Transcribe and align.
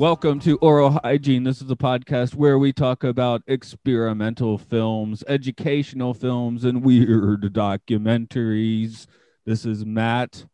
Welcome 0.00 0.40
to 0.40 0.56
Oral 0.62 0.98
Hygiene. 1.04 1.44
This 1.44 1.60
is 1.60 1.70
a 1.70 1.76
podcast 1.76 2.34
where 2.34 2.58
we 2.58 2.72
talk 2.72 3.04
about 3.04 3.42
experimental 3.46 4.56
films, 4.56 5.22
educational 5.28 6.14
films, 6.14 6.64
and 6.64 6.82
weird 6.82 7.42
documentaries. 7.52 9.06
This 9.44 9.66
is 9.66 9.84
Matt. 9.84 10.46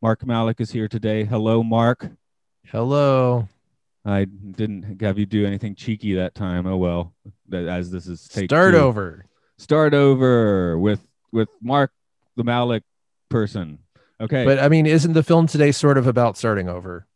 Mark 0.00 0.24
Malik 0.24 0.58
is 0.58 0.70
here 0.70 0.88
today. 0.88 1.24
Hello, 1.24 1.62
Mark. 1.62 2.08
Hello. 2.68 3.46
I 4.06 4.24
didn't 4.24 5.02
have 5.02 5.18
you 5.18 5.26
do 5.26 5.44
anything 5.44 5.74
cheeky 5.74 6.14
that 6.14 6.34
time. 6.34 6.66
Oh 6.66 6.78
well. 6.78 7.12
That- 7.50 7.68
As 7.68 7.90
this 7.90 8.06
is 8.06 8.26
take 8.26 8.48
Start 8.48 8.72
two. 8.72 8.80
over. 8.80 9.26
Start 9.58 9.92
over 9.92 10.78
with 10.78 11.06
with 11.30 11.50
Mark 11.60 11.92
the 12.36 12.44
Malik 12.44 12.84
person. 13.28 13.80
Okay. 14.18 14.46
But 14.46 14.60
I 14.60 14.70
mean, 14.70 14.86
isn't 14.86 15.12
the 15.12 15.22
film 15.22 15.46
today 15.46 15.72
sort 15.72 15.98
of 15.98 16.06
about 16.06 16.38
starting 16.38 16.70
over? 16.70 17.06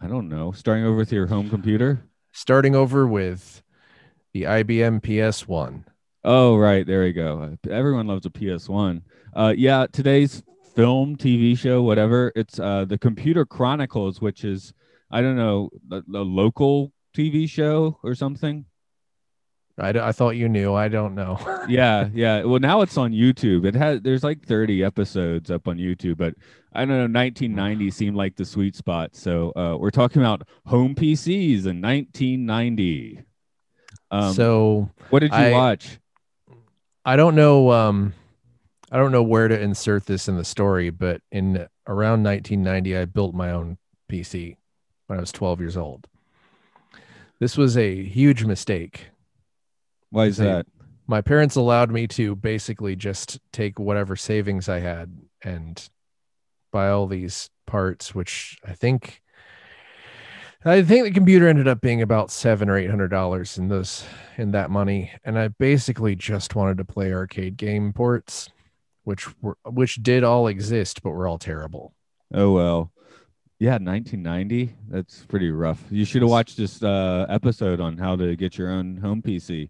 I 0.00 0.06
don't 0.06 0.28
know. 0.28 0.52
Starting 0.52 0.84
over 0.84 0.96
with 0.96 1.12
your 1.12 1.26
home 1.26 1.50
computer. 1.50 2.02
Starting 2.32 2.74
over 2.74 3.06
with 3.06 3.62
the 4.32 4.44
IBM 4.44 5.02
PS1. 5.02 5.84
Oh, 6.24 6.56
right. 6.56 6.86
There 6.86 7.02
we 7.02 7.12
go. 7.12 7.56
Everyone 7.68 8.06
loves 8.06 8.24
a 8.24 8.30
PS1. 8.30 9.02
Uh, 9.34 9.54
yeah, 9.56 9.86
today's 9.92 10.42
film, 10.74 11.16
TV 11.16 11.56
show, 11.56 11.82
whatever. 11.82 12.32
It's 12.34 12.58
uh, 12.58 12.86
the 12.86 12.98
Computer 12.98 13.44
Chronicles, 13.44 14.20
which 14.20 14.44
is, 14.44 14.72
I 15.10 15.20
don't 15.20 15.36
know, 15.36 15.68
a, 15.90 15.96
a 16.14 16.22
local 16.22 16.92
TV 17.14 17.48
show 17.48 17.98
or 18.02 18.14
something. 18.14 18.64
I, 19.80 20.08
I 20.08 20.12
thought 20.12 20.30
you 20.30 20.48
knew. 20.48 20.74
I 20.74 20.88
don't 20.88 21.14
know. 21.14 21.38
Yeah, 21.68 22.08
yeah. 22.12 22.42
Well, 22.42 22.58
now 22.58 22.80
it's 22.80 22.96
on 22.96 23.12
YouTube. 23.12 23.64
It 23.64 23.74
has 23.74 24.00
there's 24.00 24.24
like 24.24 24.44
30 24.44 24.82
episodes 24.82 25.50
up 25.50 25.68
on 25.68 25.76
YouTube, 25.78 26.16
but 26.16 26.34
I 26.72 26.80
don't 26.80 26.88
know. 26.88 27.20
1990 27.20 27.90
seemed 27.92 28.16
like 28.16 28.34
the 28.36 28.44
sweet 28.44 28.74
spot. 28.74 29.14
So 29.14 29.52
uh, 29.54 29.76
we're 29.78 29.90
talking 29.90 30.20
about 30.20 30.42
home 30.66 30.94
PCs 30.96 31.66
in 31.66 31.80
1990. 31.80 33.22
Um, 34.10 34.32
so 34.32 34.90
what 35.10 35.20
did 35.20 35.30
you 35.32 35.38
I- 35.38 35.52
watch? 35.52 35.98
I 37.04 37.16
don't 37.16 37.34
know. 37.34 37.70
Um, 37.70 38.14
I 38.90 38.96
don't 38.96 39.12
know 39.12 39.22
where 39.22 39.46
to 39.48 39.58
insert 39.60 40.06
this 40.06 40.26
in 40.28 40.36
the 40.36 40.44
story, 40.44 40.90
but 40.90 41.22
in 41.30 41.66
around 41.86 42.24
1990, 42.24 42.96
I 42.96 43.04
built 43.04 43.34
my 43.34 43.52
own 43.52 43.78
PC 44.10 44.56
when 45.06 45.18
I 45.18 45.20
was 45.20 45.30
12 45.32 45.60
years 45.60 45.76
old. 45.76 46.08
This 47.38 47.56
was 47.56 47.76
a 47.76 48.02
huge 48.02 48.44
mistake. 48.44 49.06
Why 50.10 50.26
is 50.26 50.36
that? 50.38 50.66
my 51.10 51.20
parents 51.20 51.56
allowed 51.56 51.90
me 51.90 52.06
to 52.06 52.36
basically 52.36 52.94
just 52.94 53.40
take 53.52 53.80
whatever 53.80 54.14
savings 54.14 54.68
I 54.68 54.78
had 54.78 55.18
and 55.42 55.88
buy 56.70 56.88
all 56.88 57.08
these 57.08 57.50
parts, 57.66 58.14
which 58.14 58.56
I 58.64 58.74
think 58.74 59.20
I 60.64 60.82
think 60.82 61.04
the 61.04 61.10
computer 61.10 61.48
ended 61.48 61.66
up 61.66 61.80
being 61.80 62.00
about 62.00 62.30
seven 62.30 62.68
or 62.68 62.76
eight 62.76 62.90
hundred 62.90 63.08
dollars 63.08 63.58
in 63.58 63.68
those 63.68 64.04
in 64.38 64.52
that 64.52 64.70
money. 64.70 65.10
And 65.24 65.36
I 65.36 65.48
basically 65.48 66.14
just 66.14 66.54
wanted 66.54 66.78
to 66.78 66.84
play 66.84 67.12
arcade 67.12 67.56
game 67.56 67.92
ports, 67.92 68.48
which 69.02 69.26
were 69.42 69.58
which 69.64 69.96
did 69.96 70.22
all 70.22 70.46
exist, 70.46 71.02
but 71.02 71.10
were 71.10 71.26
all 71.26 71.38
terrible. 71.38 71.92
Oh 72.32 72.52
well. 72.52 72.92
Yeah, 73.58 73.72
1990. 73.72 74.74
That's 74.88 75.26
pretty 75.26 75.50
rough. 75.50 75.84
You 75.90 76.06
should 76.06 76.22
have 76.22 76.30
watched 76.30 76.56
this 76.56 76.82
uh, 76.82 77.26
episode 77.28 77.78
on 77.78 77.98
how 77.98 78.16
to 78.16 78.34
get 78.34 78.56
your 78.56 78.70
own 78.70 78.96
home 78.96 79.20
PC. 79.20 79.68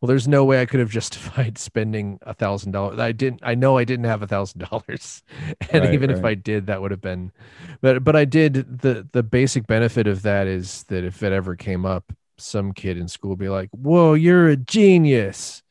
Well, 0.00 0.08
there's 0.08 0.28
no 0.28 0.44
way 0.44 0.60
I 0.60 0.66
could 0.66 0.80
have 0.80 0.90
justified 1.00 1.58
spending 1.58 2.18
a 2.22 2.34
thousand 2.34 2.72
dollars. 2.72 2.98
I 2.98 3.12
didn't. 3.12 3.40
I 3.42 3.54
know 3.54 3.78
I 3.78 3.84
didn't 3.84 4.04
have 4.06 4.22
a 4.22 4.26
thousand 4.26 4.60
dollars, 4.60 5.22
and 5.70 5.84
Right, 5.84 5.92
even 5.92 6.10
if. 6.10 6.24
I 6.24 6.34
did, 6.34 6.66
that 6.66 6.80
would 6.82 6.90
have 6.90 7.00
been. 7.00 7.32
But 7.80 8.04
but 8.04 8.16
I 8.16 8.24
did. 8.24 8.80
the 8.80 9.06
The 9.12 9.22
basic 9.22 9.66
benefit 9.66 10.06
of 10.06 10.22
that 10.22 10.46
is 10.46 10.84
that 10.84 11.04
if 11.04 11.22
it 11.22 11.32
ever 11.32 11.56
came 11.56 11.86
up, 11.86 12.12
some 12.38 12.72
kid 12.72 12.98
in 12.98 13.08
school 13.08 13.30
would 13.30 13.38
be 13.38 13.48
like, 13.48 13.70
"Whoa, 13.72 14.14
you're 14.14 14.48
a 14.48 14.56
genius," 14.56 15.62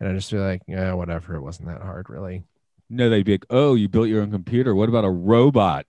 and 0.00 0.08
I'd 0.08 0.14
just 0.16 0.30
be 0.30 0.38
like, 0.38 0.62
"Yeah, 0.68 0.94
whatever. 0.94 1.34
It 1.36 1.42
wasn't 1.42 1.68
that 1.68 1.82
hard, 1.82 2.08
really." 2.08 2.44
No, 2.88 3.08
they'd 3.10 3.24
be 3.24 3.32
like, 3.32 3.46
"Oh, 3.50 3.74
you 3.74 3.88
built 3.88 4.08
your 4.08 4.22
own 4.22 4.30
computer. 4.30 4.74
What 4.74 4.88
about 4.88 5.04
a 5.04 5.10
robot?" 5.10 5.86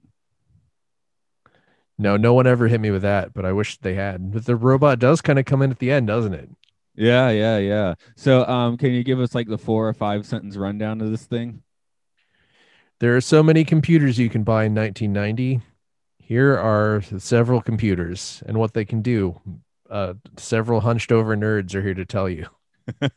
No, 1.97 2.17
no 2.17 2.33
one 2.33 2.47
ever 2.47 2.67
hit 2.67 2.81
me 2.81 2.91
with 2.91 3.03
that, 3.03 3.33
but 3.33 3.45
I 3.45 3.51
wish 3.51 3.77
they 3.77 3.93
had. 3.95 4.31
But 4.31 4.45
the 4.45 4.55
robot 4.55 4.99
does 4.99 5.21
kind 5.21 5.37
of 5.39 5.45
come 5.45 5.61
in 5.61 5.71
at 5.71 5.79
the 5.79 5.91
end, 5.91 6.07
doesn't 6.07 6.33
it? 6.33 6.49
Yeah, 6.95 7.29
yeah, 7.31 7.57
yeah. 7.57 7.95
So, 8.15 8.45
um, 8.45 8.77
can 8.77 8.91
you 8.91 9.03
give 9.03 9.19
us 9.19 9.33
like 9.33 9.47
the 9.47 9.57
four 9.57 9.87
or 9.87 9.93
five 9.93 10.25
sentence 10.25 10.55
rundown 10.57 11.01
of 11.01 11.09
this 11.09 11.25
thing? 11.25 11.63
There 12.99 13.15
are 13.15 13.21
so 13.21 13.43
many 13.43 13.63
computers 13.65 14.17
you 14.17 14.29
can 14.29 14.43
buy 14.43 14.65
in 14.65 14.73
1990. 14.73 15.61
Here 16.19 16.57
are 16.57 17.01
several 17.17 17.61
computers 17.61 18.41
and 18.45 18.57
what 18.57 18.73
they 18.73 18.85
can 18.85 19.01
do. 19.01 19.41
Uh, 19.89 20.13
several 20.37 20.81
hunched 20.81 21.11
over 21.11 21.35
nerds 21.35 21.75
are 21.75 21.81
here 21.81 21.93
to 21.93 22.05
tell 22.05 22.29
you. 22.29 22.47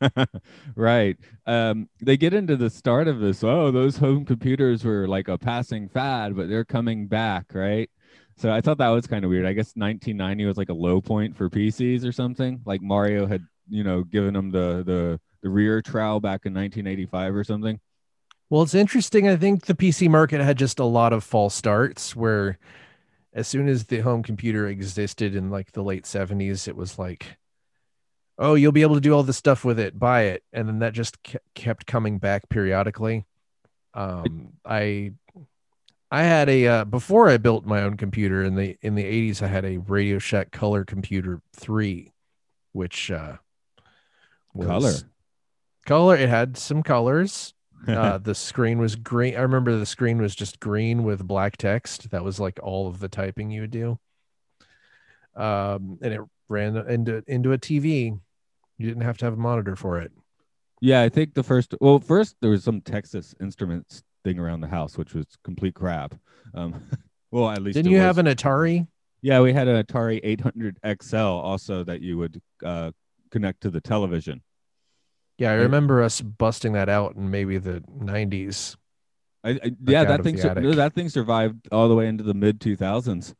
right. 0.76 1.16
Um, 1.46 1.88
they 2.00 2.16
get 2.16 2.34
into 2.34 2.56
the 2.56 2.70
start 2.70 3.08
of 3.08 3.20
this. 3.20 3.44
Oh, 3.44 3.70
those 3.70 3.96
home 3.98 4.24
computers 4.24 4.84
were 4.84 5.06
like 5.06 5.28
a 5.28 5.38
passing 5.38 5.88
fad, 5.88 6.36
but 6.36 6.48
they're 6.48 6.64
coming 6.64 7.06
back, 7.06 7.54
right? 7.54 7.90
So 8.36 8.52
I 8.52 8.60
thought 8.60 8.78
that 8.78 8.88
was 8.88 9.06
kind 9.06 9.24
of 9.24 9.30
weird. 9.30 9.46
I 9.46 9.52
guess 9.52 9.72
1990 9.76 10.44
was 10.44 10.56
like 10.56 10.68
a 10.68 10.74
low 10.74 11.00
point 11.00 11.36
for 11.36 11.48
PCs 11.48 12.04
or 12.04 12.12
something. 12.12 12.60
Like 12.66 12.82
Mario 12.82 13.26
had, 13.26 13.46
you 13.68 13.84
know, 13.84 14.02
giving 14.02 14.32
them 14.32 14.50
the 14.50 14.82
the 14.84 15.20
the 15.42 15.48
rear 15.48 15.82
trowel 15.82 16.20
back 16.20 16.46
in 16.46 16.54
1985 16.54 17.34
or 17.34 17.44
something. 17.44 17.80
Well, 18.48 18.62
it's 18.62 18.74
interesting. 18.74 19.28
I 19.28 19.36
think 19.36 19.66
the 19.66 19.74
PC 19.74 20.08
market 20.08 20.40
had 20.40 20.58
just 20.58 20.78
a 20.78 20.84
lot 20.84 21.12
of 21.12 21.24
false 21.24 21.54
starts 21.54 22.14
where 22.14 22.58
as 23.32 23.48
soon 23.48 23.68
as 23.68 23.84
the 23.84 24.00
home 24.00 24.22
computer 24.22 24.66
existed 24.68 25.34
in 25.34 25.50
like 25.50 25.72
the 25.72 25.82
late 25.82 26.04
70s, 26.04 26.68
it 26.68 26.76
was 26.76 26.98
like, 26.98 27.36
oh, 28.38 28.54
you'll 28.54 28.72
be 28.72 28.82
able 28.82 28.94
to 28.94 29.00
do 29.00 29.12
all 29.12 29.22
this 29.22 29.36
stuff 29.36 29.64
with 29.64 29.78
it, 29.78 29.98
buy 29.98 30.22
it. 30.22 30.44
And 30.52 30.68
then 30.68 30.78
that 30.78 30.92
just 30.92 31.18
kept 31.54 31.86
coming 31.86 32.18
back 32.18 32.48
periodically. 32.48 33.24
Um, 33.94 34.52
I 34.64 35.12
I 36.10 36.22
had 36.22 36.48
a 36.48 36.66
uh, 36.66 36.84
before 36.84 37.28
I 37.28 37.36
built 37.38 37.66
my 37.66 37.82
own 37.82 37.96
computer 37.96 38.44
in 38.44 38.54
the 38.54 38.76
in 38.80 38.94
the 38.94 39.04
80s 39.04 39.42
I 39.42 39.48
had 39.48 39.64
a 39.64 39.78
Radio 39.78 40.18
Shack 40.18 40.52
Color 40.52 40.84
Computer 40.84 41.40
3 41.54 42.12
which 42.72 43.10
uh 43.10 43.36
was 44.56 44.66
Color. 44.66 44.92
color 45.84 46.16
it 46.16 46.28
had 46.28 46.56
some 46.56 46.82
colors 46.82 47.54
uh, 47.88 48.18
the 48.18 48.34
screen 48.34 48.78
was 48.78 48.96
green. 48.96 49.36
I 49.36 49.42
remember 49.42 49.76
the 49.76 49.86
screen 49.86 50.20
was 50.20 50.34
just 50.34 50.60
green 50.60 51.04
with 51.04 51.26
black 51.26 51.56
text. 51.56 52.10
That 52.10 52.24
was 52.24 52.40
like 52.40 52.58
all 52.62 52.88
of 52.88 52.98
the 52.98 53.08
typing 53.08 53.50
you 53.50 53.60
would 53.62 53.70
do. 53.70 53.98
Um, 55.36 55.98
and 56.02 56.14
it 56.14 56.20
ran 56.48 56.76
into 56.76 57.22
into 57.26 57.52
a 57.52 57.58
TV. 57.58 58.18
You 58.78 58.88
didn't 58.88 59.02
have 59.02 59.18
to 59.18 59.26
have 59.26 59.34
a 59.34 59.38
monitor 59.38 59.76
for 59.76 60.00
it. 60.00 60.10
Yeah, 60.80 61.02
I 61.02 61.08
think 61.08 61.34
the 61.34 61.42
first. 61.42 61.74
Well, 61.80 61.98
first 61.98 62.36
there 62.40 62.50
was 62.50 62.64
some 62.64 62.80
Texas 62.80 63.34
Instruments 63.40 64.02
thing 64.24 64.38
around 64.38 64.60
the 64.60 64.68
house, 64.68 64.98
which 64.98 65.14
was 65.14 65.26
complete 65.44 65.74
crap. 65.74 66.14
Um, 66.54 66.82
well, 67.30 67.50
at 67.50 67.62
least 67.62 67.76
Didn't 67.76 67.92
you 67.92 67.98
was. 67.98 68.06
have 68.06 68.18
an 68.18 68.26
Atari? 68.26 68.86
Yeah, 69.22 69.40
we 69.40 69.52
had 69.52 69.68
an 69.68 69.82
Atari 69.82 70.20
800 70.22 70.78
XL 71.02 71.16
also 71.16 71.84
that 71.84 72.00
you 72.00 72.18
would 72.18 72.40
uh, 72.64 72.92
connect 73.30 73.62
to 73.62 73.70
the 73.70 73.80
television. 73.80 74.42
Yeah, 75.38 75.50
I 75.50 75.54
remember 75.54 76.02
us 76.02 76.20
busting 76.20 76.72
that 76.72 76.88
out 76.88 77.14
in 77.16 77.30
maybe 77.30 77.58
the 77.58 77.80
90s. 78.00 78.76
I, 79.44 79.50
I, 79.50 79.72
yeah, 79.86 80.04
that 80.04 80.22
thing 80.24 80.36
sur- 80.38 80.54
no, 80.54 80.72
that 80.72 80.94
thing 80.94 81.08
survived 81.08 81.68
all 81.70 81.88
the 81.88 81.94
way 81.94 82.08
into 82.08 82.24
the 82.24 82.34
mid 82.34 82.60
2000s. 82.60 83.34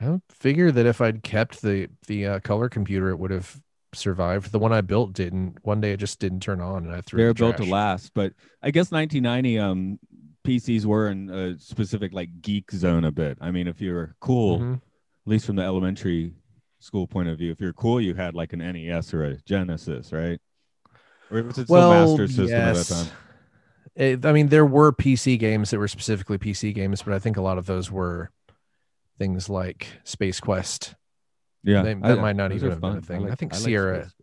I 0.00 0.20
figure 0.30 0.70
that 0.72 0.86
if 0.86 1.00
I'd 1.00 1.22
kept 1.22 1.62
the 1.62 1.88
the 2.06 2.26
uh, 2.26 2.40
color 2.40 2.68
computer, 2.68 3.10
it 3.10 3.18
would 3.18 3.30
have 3.30 3.60
survived. 3.94 4.52
The 4.52 4.58
one 4.58 4.72
I 4.72 4.80
built 4.80 5.12
didn't. 5.12 5.58
One 5.62 5.80
day 5.80 5.92
it 5.92 5.98
just 5.98 6.18
didn't 6.18 6.40
turn 6.40 6.60
on, 6.60 6.86
and 6.86 6.94
I 6.94 7.00
threw. 7.02 7.20
it 7.20 7.22
They're 7.24 7.32
the 7.34 7.52
built 7.52 7.56
to 7.58 7.64
last, 7.72 8.12
but 8.14 8.32
I 8.62 8.70
guess 8.70 8.90
1990 8.90 9.58
um 9.58 9.98
PCs 10.44 10.86
were 10.86 11.08
in 11.08 11.30
a 11.30 11.58
specific 11.58 12.12
like 12.12 12.40
geek 12.40 12.70
zone 12.72 13.04
a 13.04 13.12
bit. 13.12 13.38
I 13.40 13.50
mean, 13.50 13.68
if 13.68 13.80
you 13.80 13.92
were 13.92 14.14
cool, 14.20 14.58
Mhm. 14.60 14.74
at 14.76 14.80
least 15.26 15.46
from 15.46 15.56
the 15.56 15.62
elementary 15.62 16.32
school 16.80 17.06
point 17.06 17.28
of 17.28 17.38
view, 17.38 17.52
if 17.52 17.60
you're 17.60 17.72
cool, 17.74 18.00
you 18.00 18.14
had 18.14 18.34
like 18.34 18.52
an 18.52 18.60
NES 18.60 19.12
or 19.14 19.24
a 19.24 19.36
Genesis, 19.44 20.12
right? 20.12 20.40
Or 21.32 21.42
was 21.42 21.58
it 21.58 21.64
still 21.64 21.76
Well, 21.76 22.08
Master 22.08 22.26
System 22.28 22.44
at 22.44 22.48
that 22.48 22.76
yes. 22.76 22.88
time? 22.88 23.06
It, 23.94 24.24
I 24.26 24.32
mean, 24.32 24.48
there 24.48 24.64
were 24.66 24.92
PC 24.92 25.38
games 25.38 25.70
that 25.70 25.78
were 25.78 25.88
specifically 25.88 26.38
PC 26.38 26.74
games, 26.74 27.02
but 27.02 27.12
I 27.14 27.18
think 27.18 27.36
a 27.36 27.42
lot 27.42 27.58
of 27.58 27.66
those 27.66 27.90
were 27.90 28.30
things 29.18 29.48
like 29.48 29.86
Space 30.04 30.40
Quest. 30.40 30.94
Yeah, 31.62 31.82
They- 31.82 31.94
that 31.94 32.18
might 32.20 32.36
not 32.36 32.52
even 32.52 32.70
have 32.70 32.80
been 32.80 32.96
a 32.96 33.00
thing. 33.02 33.24
I 33.26 33.28
like- 33.30 33.38
think 33.38 33.52
like 33.52 33.60
Sierra- 33.60 34.04
Space. 34.04 34.14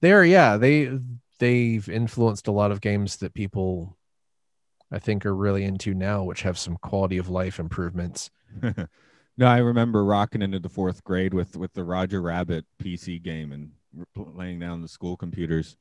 They're 0.00 0.24
yeah, 0.24 0.56
they 0.56 0.98
they've 1.38 1.88
influenced 1.88 2.46
a 2.48 2.52
lot 2.52 2.70
of 2.70 2.80
games 2.80 3.16
that 3.18 3.34
people 3.34 3.96
I 4.90 4.98
think 4.98 5.24
are 5.26 5.34
really 5.34 5.64
into 5.64 5.92
now, 5.94 6.22
which 6.24 6.42
have 6.42 6.58
some 6.58 6.76
quality 6.76 7.18
of 7.18 7.28
life 7.28 7.58
improvements. 7.58 8.30
no, 8.62 9.46
I 9.46 9.58
remember 9.58 10.04
rocking 10.04 10.42
into 10.42 10.58
the 10.60 10.68
fourth 10.68 11.02
grade 11.04 11.34
with 11.34 11.56
with 11.56 11.72
the 11.74 11.84
Roger 11.84 12.22
Rabbit 12.22 12.64
PC 12.82 13.22
game 13.22 13.52
and 13.52 13.72
laying 14.16 14.58
down 14.58 14.82
the 14.82 14.88
school 14.88 15.16
computers. 15.16 15.76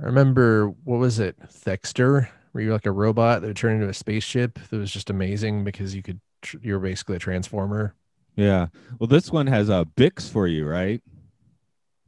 I 0.00 0.04
remember 0.04 0.68
what 0.84 0.98
was 0.98 1.18
it, 1.18 1.36
Thexter, 1.48 2.28
where 2.52 2.64
you're 2.64 2.72
like 2.72 2.86
a 2.86 2.92
robot 2.92 3.40
that 3.40 3.46
would 3.48 3.56
turn 3.56 3.76
into 3.76 3.88
a 3.88 3.94
spaceship. 3.94 4.58
That 4.70 4.76
was 4.76 4.90
just 4.90 5.10
amazing 5.10 5.64
because 5.64 5.94
you 5.94 6.02
could 6.02 6.20
tr- 6.42 6.58
you're 6.62 6.78
basically 6.80 7.16
a 7.16 7.20
transformer. 7.20 7.94
Yeah. 8.36 8.66
Well, 8.98 9.06
this 9.06 9.30
one 9.30 9.46
has 9.46 9.70
a 9.70 9.76
uh, 9.76 9.84
Bix 9.84 10.30
for 10.30 10.46
you, 10.46 10.66
right? 10.66 11.02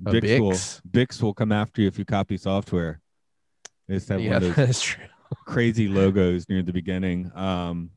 A 0.06 0.11
Bix 0.12 0.38
will 0.38 0.52
Bix? 0.52 0.81
Bix 0.90 1.23
will 1.23 1.35
come 1.35 1.50
after 1.52 1.81
you 1.81 1.88
if 1.88 1.99
you 1.99 2.05
copy 2.05 2.37
software. 2.37 3.00
They 3.88 3.94
just 3.94 4.08
have 4.11 4.20
Yeah, 4.20 4.34
one 4.34 4.43
of 4.43 4.43
those 4.43 4.56
that's 4.67 4.82
true. 4.82 5.05
crazy 5.46 5.88
logos 5.88 6.46
near 6.49 6.62
the 6.62 6.73
beginning. 6.73 7.32
Um, 7.34 7.91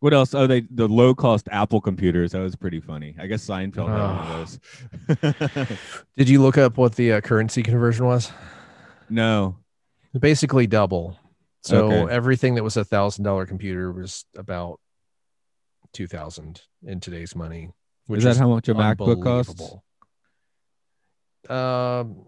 what 0.00 0.12
else? 0.14 0.34
Oh, 0.34 0.46
they 0.46 0.60
the 0.70 0.86
low 0.86 1.14
cost 1.14 1.48
Apple 1.50 1.80
computers. 1.80 2.32
That 2.32 2.40
was 2.40 2.54
pretty 2.54 2.80
funny. 2.80 3.16
I 3.18 3.26
guess 3.26 3.44
Seinfeld 3.44 3.88
had 3.88 4.02
one 4.02 5.18
of 5.18 5.18
those. 5.18 5.78
Did 6.16 6.28
you 6.28 6.40
look 6.42 6.56
up 6.58 6.76
what 6.76 6.94
the 6.94 7.14
uh, 7.14 7.20
currency 7.22 7.62
conversion 7.62 8.06
was? 8.06 8.30
No. 9.10 9.56
Basically 10.18 10.66
double. 10.66 11.18
So 11.62 11.86
Okay. 11.92 12.12
everything 12.14 12.54
that 12.54 12.62
was 12.64 12.76
a 12.76 12.84
thousand 12.84 13.24
dollar 13.24 13.44
computer 13.46 13.92
was 13.92 14.24
about 14.36 14.80
two 15.92 16.06
thousand 16.06 16.62
in 16.82 17.00
today's 17.00 17.34
money. 17.36 17.70
Which 18.06 18.18
Is 18.18 18.24
that 18.24 18.36
how 18.36 18.48
much 18.48 18.68
a 18.68 18.74
MacBook 18.74 19.22
costs? 19.22 19.74
Um, 21.48 22.26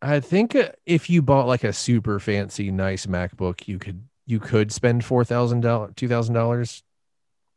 I 0.00 0.20
think 0.20 0.54
uh, 0.54 0.70
if 0.86 1.10
you 1.10 1.22
bought 1.22 1.46
like 1.46 1.64
a 1.64 1.72
super 1.72 2.18
fancy, 2.20 2.70
nice 2.70 3.06
MacBook, 3.06 3.66
you 3.66 3.78
could 3.78 4.02
you 4.26 4.38
could 4.40 4.72
spend 4.72 5.04
four 5.04 5.24
thousand 5.24 5.60
dollars, 5.62 5.92
two 5.96 6.08
thousand 6.08 6.34
dollars, 6.34 6.82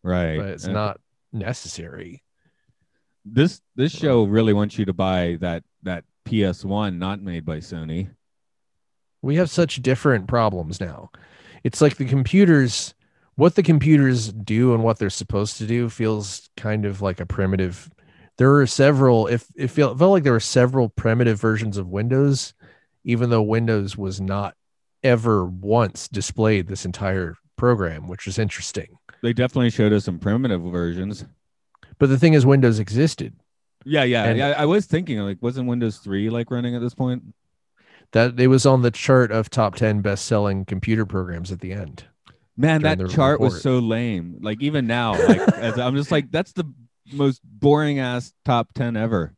Right. 0.03 0.37
but 0.37 0.47
it's 0.49 0.65
Uh, 0.67 0.71
not 0.71 1.01
necessary. 1.33 2.23
This 3.25 3.61
this 3.75 3.91
show 3.91 4.23
really 4.23 4.53
wants 4.53 4.77
you 4.79 4.85
to 4.85 4.93
buy 4.93 5.37
that 5.41 5.63
that 5.83 6.05
PS1 6.25 6.97
not 6.97 7.21
made 7.21 7.45
by 7.45 7.57
Sony. 7.57 8.09
We 9.21 9.35
have 9.35 9.50
such 9.50 9.81
different 9.81 10.27
problems 10.27 10.79
now. 10.79 11.12
It's 11.63 11.81
like 11.81 11.97
the 11.97 12.06
computers, 12.06 12.94
what 13.35 13.56
the 13.56 13.63
computers 13.63 14.31
do 14.31 14.73
and 14.73 14.83
what 14.83 14.97
they're 14.97 15.09
supposed 15.09 15.57
to 15.57 15.68
do 15.68 15.89
feels 15.89 16.50
kind 16.57 16.85
of 16.85 17.01
like 17.01 17.19
a 17.19 17.25
primitive. 17.25 17.89
There 18.38 18.56
are 18.57 18.68
several, 18.68 19.27
if 19.27 19.45
it 19.56 19.68
felt, 19.68 20.00
felt 20.00 20.12
like 20.12 20.23
there 20.23 20.33
were 20.33 20.39
several 20.39 20.89
primitive 20.89 21.39
versions 21.39 21.77
of 21.77 21.88
Windows, 21.88 22.53
even 23.03 23.29
though 23.29 23.44
Windows 23.44 23.95
was 23.97 24.19
not 24.19 24.56
ever 25.03 25.45
once 25.45 26.07
displayed 26.07 26.68
this 26.68 26.85
entire 26.85 27.35
program, 27.57 28.07
which 28.07 28.25
was 28.25 28.39
interesting. 28.39 28.97
They 29.21 29.33
definitely 29.33 29.69
showed 29.69 29.94
us 29.94 30.06
some 30.06 30.19
primitive 30.19 30.62
versions. 30.62 31.25
But 32.00 32.09
the 32.09 32.18
thing 32.18 32.33
is, 32.33 32.45
Windows 32.45 32.79
existed. 32.79 33.35
Yeah, 33.86 34.04
yeah, 34.04 34.25
And- 34.25 34.38
yeah. 34.38 34.54
I 34.57 34.66
was 34.66 34.86
thinking 34.86 35.19
like, 35.19 35.38
wasn't 35.42 35.68
Windows 35.68 35.98
3 35.98 36.30
like 36.30 36.51
running 36.51 36.75
at 36.75 36.81
this 36.81 36.94
point? 36.94 37.24
That 38.12 38.39
it 38.39 38.48
was 38.48 38.66
on 38.66 38.81
the 38.81 38.92
chart 38.92 39.31
of 39.31 39.50
top 39.50 39.75
10 39.75 40.01
best 40.01 40.25
selling 40.25 40.66
computer 40.66 41.06
programs 41.06 41.51
at 41.51 41.62
the 41.62 41.72
end. 41.72 42.04
Man, 42.57 42.81
that 42.81 43.10
chart 43.10 43.39
was 43.39 43.62
so 43.62 43.80
lame. 43.80 44.38
Like 44.42 44.62
even 44.62 44.86
now, 44.86 45.13
like 45.28 45.39
as 45.56 45.80
I'm 45.80 45.95
just 45.95 46.12
like, 46.12 46.30
that's 46.30 46.51
the 46.51 46.66
most 47.13 47.42
boring 47.44 48.00
ass 48.00 48.33
top 48.45 48.74
10 48.74 48.98
ever. 48.98 49.33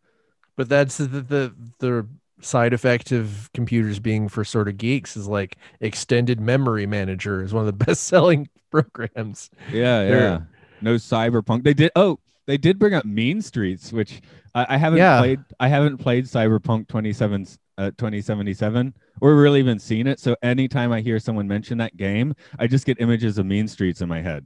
but 0.56 0.68
that's 0.70 0.98
the, 0.98 1.06
the 1.08 1.56
the 1.80 2.08
side 2.42 2.74
effect 2.74 3.12
of 3.12 3.50
computers 3.54 4.00
being 4.00 4.28
for 4.28 4.44
sort 4.44 4.68
of 4.68 4.78
geeks 4.78 5.16
is 5.16 5.28
like 5.28 5.56
extended 5.80 6.42
memory 6.42 6.86
manager 6.86 7.42
is 7.42 7.54
one 7.54 7.66
of 7.66 7.78
the 7.78 7.86
best 7.86 8.04
selling 8.04 8.50
programs 8.72 9.50
Yeah, 9.72 10.04
They're- 10.04 10.20
yeah. 10.20 10.40
No 10.82 10.96
cyberpunk. 10.96 11.64
They 11.64 11.74
did. 11.74 11.92
Oh, 11.96 12.20
they 12.46 12.58
did 12.58 12.78
bring 12.80 12.94
up 12.94 13.06
Mean 13.06 13.42
Streets, 13.42 13.92
which 13.94 14.22
I, 14.54 14.76
I 14.76 14.78
haven't 14.78 15.00
Yeah. 15.00 15.20
played. 15.20 15.40
I 15.60 15.68
haven't 15.68 15.98
played 15.98 16.26
Cyberpunk 16.26 16.88
27 16.88 17.48
uh, 17.78 17.92
2077 17.98 18.94
or 19.22 19.36
really 19.36 19.60
even 19.60 19.80
seen 19.80 20.06
it. 20.08 20.20
So 20.20 20.36
anytime 20.44 20.92
I 20.92 21.02
hear 21.02 21.20
someone 21.20 21.48
mention 21.48 21.78
that 21.80 21.98
game, 21.98 22.36
I 22.60 22.68
just 22.68 22.86
get 22.86 23.00
images 23.02 23.38
of 23.38 23.46
Mean 23.46 23.68
Streets 23.68 24.02
in 24.02 24.08
my 24.10 24.22
head. 24.22 24.46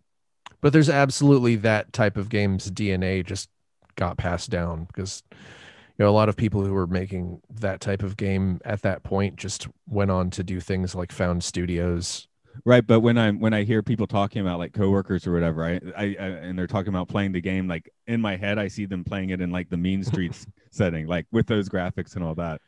but 0.62 0.72
there's 0.74 0.90
absolutely 0.90 1.56
that 1.58 1.92
type 1.94 2.18
of 2.18 2.30
game's 2.30 2.72
dna 2.72 3.24
just 3.26 3.50
got 3.96 4.18
passed 4.18 4.50
down 4.50 4.86
because 4.86 5.24
you 5.32 6.04
know 6.06 6.10
a 6.10 6.12
lot 6.12 6.30
of 6.30 6.36
people 6.38 6.64
who 6.64 6.74
were 6.74 6.88
making 6.88 7.42
that 7.50 7.80
type 7.82 8.02
of 8.04 8.16
game 8.18 8.60
at 8.64 8.82
that 8.84 9.04
point 9.04 9.36
just 9.36 9.68
went 9.88 10.10
on 10.12 10.30
to 10.32 10.44
do 10.44 10.60
things 10.60 10.96
like 10.96 11.12
found 11.12 11.44
studios 11.44 12.28
Right, 12.66 12.86
but 12.86 13.00
when 13.02 13.18
I'm 13.18 13.40
when 13.40 13.54
I 13.54 13.64
hear 13.64 13.82
people 13.84 14.08
talking 14.08 14.42
about 14.42 14.60
like 14.60 14.74
coworkers 14.74 15.26
or 15.28 15.34
whatever, 15.34 15.64
I, 15.66 15.74
I, 15.96 16.04
I 16.20 16.28
and 16.28 16.58
they're 16.58 16.68
talking 16.68 16.90
about 16.90 17.08
playing 17.08 17.32
the 17.32 17.42
game, 17.42 17.68
like 17.68 17.90
in 18.08 18.22
my 18.22 18.36
head, 18.36 18.58
I 18.60 18.68
see 18.68 18.86
them 18.86 19.04
playing 19.04 19.30
it 19.32 19.42
in 19.42 19.52
like 19.52 19.70
the 19.70 19.78
Mean 19.78 20.04
Streets 20.04 20.46
setting, 20.72 21.08
like 21.08 21.28
with 21.32 21.48
those 21.48 21.70
graphics 21.70 22.16
and 22.16 22.24
all 22.24 22.36
that. 22.36 22.62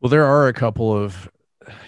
well 0.00 0.10
there 0.10 0.24
are 0.26 0.48
a 0.48 0.52
couple 0.52 0.92
of 0.96 1.30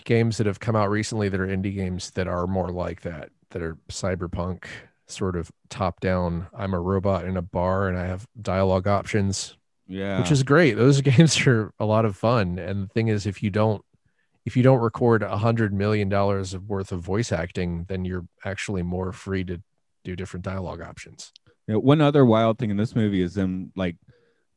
games 0.04 0.38
that 0.38 0.46
have 0.46 0.60
come 0.60 0.76
out 0.76 0.90
recently 0.90 1.28
that 1.28 1.40
are 1.40 1.46
indie 1.46 1.74
games 1.74 2.10
that 2.12 2.28
are 2.28 2.46
more 2.46 2.70
like 2.70 3.02
that 3.02 3.30
that 3.50 3.62
are 3.62 3.76
cyberpunk 3.90 4.64
sort 5.06 5.36
of 5.36 5.50
top 5.68 6.00
down 6.00 6.46
i'm 6.54 6.74
a 6.74 6.80
robot 6.80 7.24
in 7.26 7.36
a 7.36 7.42
bar 7.42 7.88
and 7.88 7.98
i 7.98 8.06
have 8.06 8.26
dialogue 8.40 8.86
options 8.88 9.56
Yeah, 9.86 10.18
which 10.18 10.30
is 10.30 10.42
great. 10.42 10.74
Those 10.76 11.00
games 11.10 11.46
are 11.46 11.72
a 11.78 11.84
lot 11.84 12.04
of 12.04 12.16
fun 12.16 12.58
and 12.58 12.84
the 12.84 12.88
thing 12.88 13.08
is 13.08 13.26
if 13.26 13.42
you 13.42 13.50
don't 13.50 13.84
if 14.44 14.56
you 14.56 14.62
don't 14.62 14.80
record 14.80 15.22
a 15.22 15.38
hundred 15.38 15.72
million 15.72 16.08
dollars 16.08 16.54
of 16.54 16.68
worth 16.68 16.92
of 16.92 17.00
voice 17.00 17.32
acting 17.32 17.84
then 17.88 18.04
you're 18.04 18.26
actually 18.44 18.82
more 18.82 19.12
free 19.12 19.44
to 19.44 19.60
do 20.04 20.14
different 20.14 20.44
dialogue 20.44 20.80
options 20.82 21.32
Yeah, 21.66 21.76
one 21.76 22.00
other 22.00 22.24
wild 22.24 22.58
thing 22.58 22.70
in 22.70 22.76
this 22.76 22.94
movie 22.94 23.22
is 23.22 23.34
them 23.34 23.72
like 23.74 23.96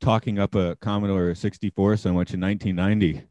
talking 0.01 0.37
up 0.39 0.55
a 0.55 0.75
Commodore 0.77 1.33
64 1.33 1.97
so 1.97 2.13
much 2.13 2.33
in 2.33 2.41
1990. 2.41 3.23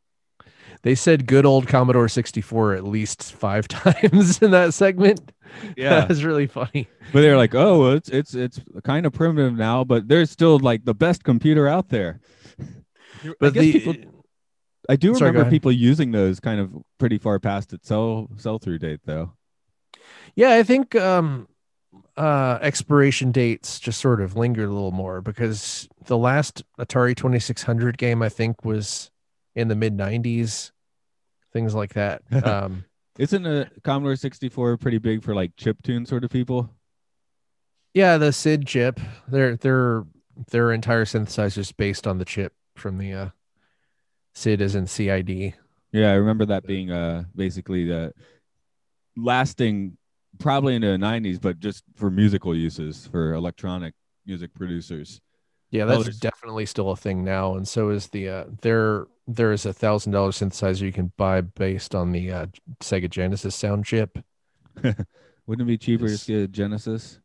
they 0.83 0.95
said 0.95 1.27
good 1.27 1.47
old 1.47 1.69
commodore 1.69 2.09
64 2.09 2.75
at 2.75 2.85
least 2.85 3.33
five 3.35 3.69
times 3.69 4.41
in 4.43 4.51
that 4.51 4.75
segment 4.75 5.33
Yeah, 5.77 6.01
that 6.01 6.09
was 6.09 6.25
really 6.25 6.47
funny 6.47 6.89
but 7.13 7.21
they're 7.21 7.37
like, 7.37 7.55
oh, 7.55 7.81
well, 7.81 7.93
it's 7.93 8.09
it's 8.09 8.35
it's 8.35 8.61
kind 8.83 9.07
of 9.07 9.13
primitive 9.13 9.55
now, 9.55 9.85
but 9.85 10.09
there's 10.09 10.31
still 10.31 10.59
like 10.59 10.85
the 10.85 10.95
best 10.95 11.23
computer 11.23 11.69
out 11.69 11.89
there. 11.89 12.21
I 13.25 13.33
but 13.39 13.55
guess 13.55 13.63
the 13.63 13.73
people, 13.73 13.95
I 14.89 14.97
do 14.97 15.13
Sorry, 15.13 15.31
remember 15.31 15.45
people 15.45 15.73
using 15.73 16.13
those 16.13 16.41
kind 16.41 16.61
of 16.61 16.73
pretty 16.99 17.19
far 17.19 17.39
past 17.39 17.73
its 17.73 17.89
sell 17.89 18.29
sell 18.37 18.59
through 18.59 18.79
date 18.79 19.01
though. 19.05 19.33
Yeah, 20.35 20.53
I 20.55 20.63
think 20.63 20.95
um 20.95 21.49
uh 22.17 22.59
expiration 22.63 23.33
dates 23.33 23.81
just 23.81 24.01
sort 24.01 24.21
of 24.21 24.37
lingered 24.37 24.69
a 24.69 24.73
little 24.73 24.93
more 24.93 25.21
because 25.23 25.89
the 26.07 26.19
last 26.19 26.65
Atari 26.79 27.17
2600 27.17 27.99
game 27.99 28.23
I 28.23 28.29
think 28.29 28.65
was 28.65 29.11
in 29.55 29.69
the 29.69 29.77
mid 29.77 29.95
90s 29.97 30.73
things 31.53 31.75
like 31.75 31.95
that. 31.95 32.23
Um 32.45 32.87
Isn't 33.19 33.47
a 33.47 33.71
Commodore 33.83 34.17
64 34.17 34.77
pretty 34.79 34.99
big 34.99 35.23
for 35.23 35.35
like 35.35 35.57
chip 35.57 35.83
tune 35.83 36.07
sort 36.07 36.25
of 36.25 36.31
people? 36.31 36.71
yeah, 37.95 38.19
the 38.19 38.33
SID 38.33 38.67
chip, 38.67 39.01
their 39.29 39.57
their 39.57 40.05
their 40.51 40.73
entire 40.73 41.05
synthesizer 41.05 41.59
is 41.59 41.73
based 41.73 42.07
on 42.07 42.19
the 42.19 42.25
chip 42.25 42.53
from 42.77 42.99
the 42.99 43.13
uh 43.13 43.29
SID 44.37 44.61
is 44.61 44.75
in 44.75 44.87
CID. 44.87 45.55
Yeah, 45.93 46.11
I 46.11 46.15
remember 46.15 46.45
that 46.47 46.67
being 46.67 46.91
uh 46.91 47.25
basically 47.35 47.87
the 47.87 48.13
lasting 49.17 49.97
probably 50.39 50.75
into 50.75 50.89
the 50.89 50.99
90s, 50.99 51.41
but 51.41 51.59
just 51.61 51.83
for 51.95 52.11
musical 52.11 52.55
uses 52.55 53.07
for 53.07 53.33
electronic 53.33 53.95
music 54.27 54.53
producers. 54.55 55.21
Yeah, 55.71 55.85
Oh, 55.85 55.87
that's 55.89 56.03
there's- 56.05 56.19
definitely 56.19 56.67
still 56.67 56.91
a 56.91 56.97
thing 56.97 57.25
now, 57.25 57.55
and 57.57 57.67
so 57.67 57.89
is 57.91 58.09
the 58.09 58.29
uh, 58.29 58.45
there. 58.63 59.07
There 59.29 59.51
is 59.53 59.67
a 59.67 59.73
thousand 59.73 60.13
dollar 60.13 60.31
synthesizer 60.31 60.83
you 60.83 60.93
can 60.93 61.11
buy 61.17 61.41
based 61.41 61.97
on 61.97 62.13
the 62.13 62.31
uh, 62.31 62.47
Sega 62.81 63.11
Genesis 63.11 63.57
sound 63.57 63.85
chip. 63.85 64.19
Wouldn't 64.83 65.63
it 65.63 65.65
be 65.65 65.77
cheaper 65.79 66.07
to 66.07 66.13
It's- 66.13 66.27
get 66.27 66.37
a 66.43 66.47
Genesis? 66.49 67.19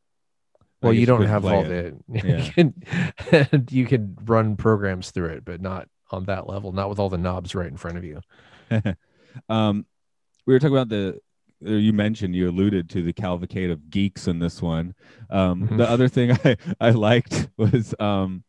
Well, 0.82 0.94
you 0.94 1.06
don't 1.06 1.26
have 1.28 1.46
all 1.46 1.64
it. 1.64 1.96
the 2.10 2.22
Yeah. 2.28 2.44
you 2.46 2.52
can 2.52 3.68
you 3.70 3.86
can 3.86 4.18
run 4.26 4.56
programs 4.58 5.12
through 5.12 5.28
it, 5.34 5.46
but 5.46 5.62
not 5.62 5.88
on 6.14 6.26
that 6.26 6.48
level, 6.48 6.72
not 6.72 6.90
with 6.90 7.00
all 7.00 7.10
the 7.10 7.18
knobs 7.18 7.54
right 7.56 7.68
in 7.68 7.78
front 7.78 7.98
of 7.98 8.04
you. 8.04 8.22
um, 9.50 9.86
we 10.46 10.54
were 10.54 10.60
talking 10.60 10.76
about 10.76 10.90
the. 10.90 11.20
You 11.64 11.94
mentioned 11.94 12.36
you 12.36 12.50
alluded 12.50 12.90
to 12.90 13.04
the 13.04 13.14
cavalcade 13.14 13.70
of 13.70 13.92
geeks 13.92 14.28
in 14.28 14.40
this 14.40 14.64
one. 14.64 14.96
Um, 15.30 15.68
Mhm. 15.68 15.78
The 15.78 15.88
other 15.88 16.08
thing 16.08 16.32
I 16.44 16.58
I 16.80 16.90
liked 16.90 17.50
was 17.56 17.94
um, 18.00 18.44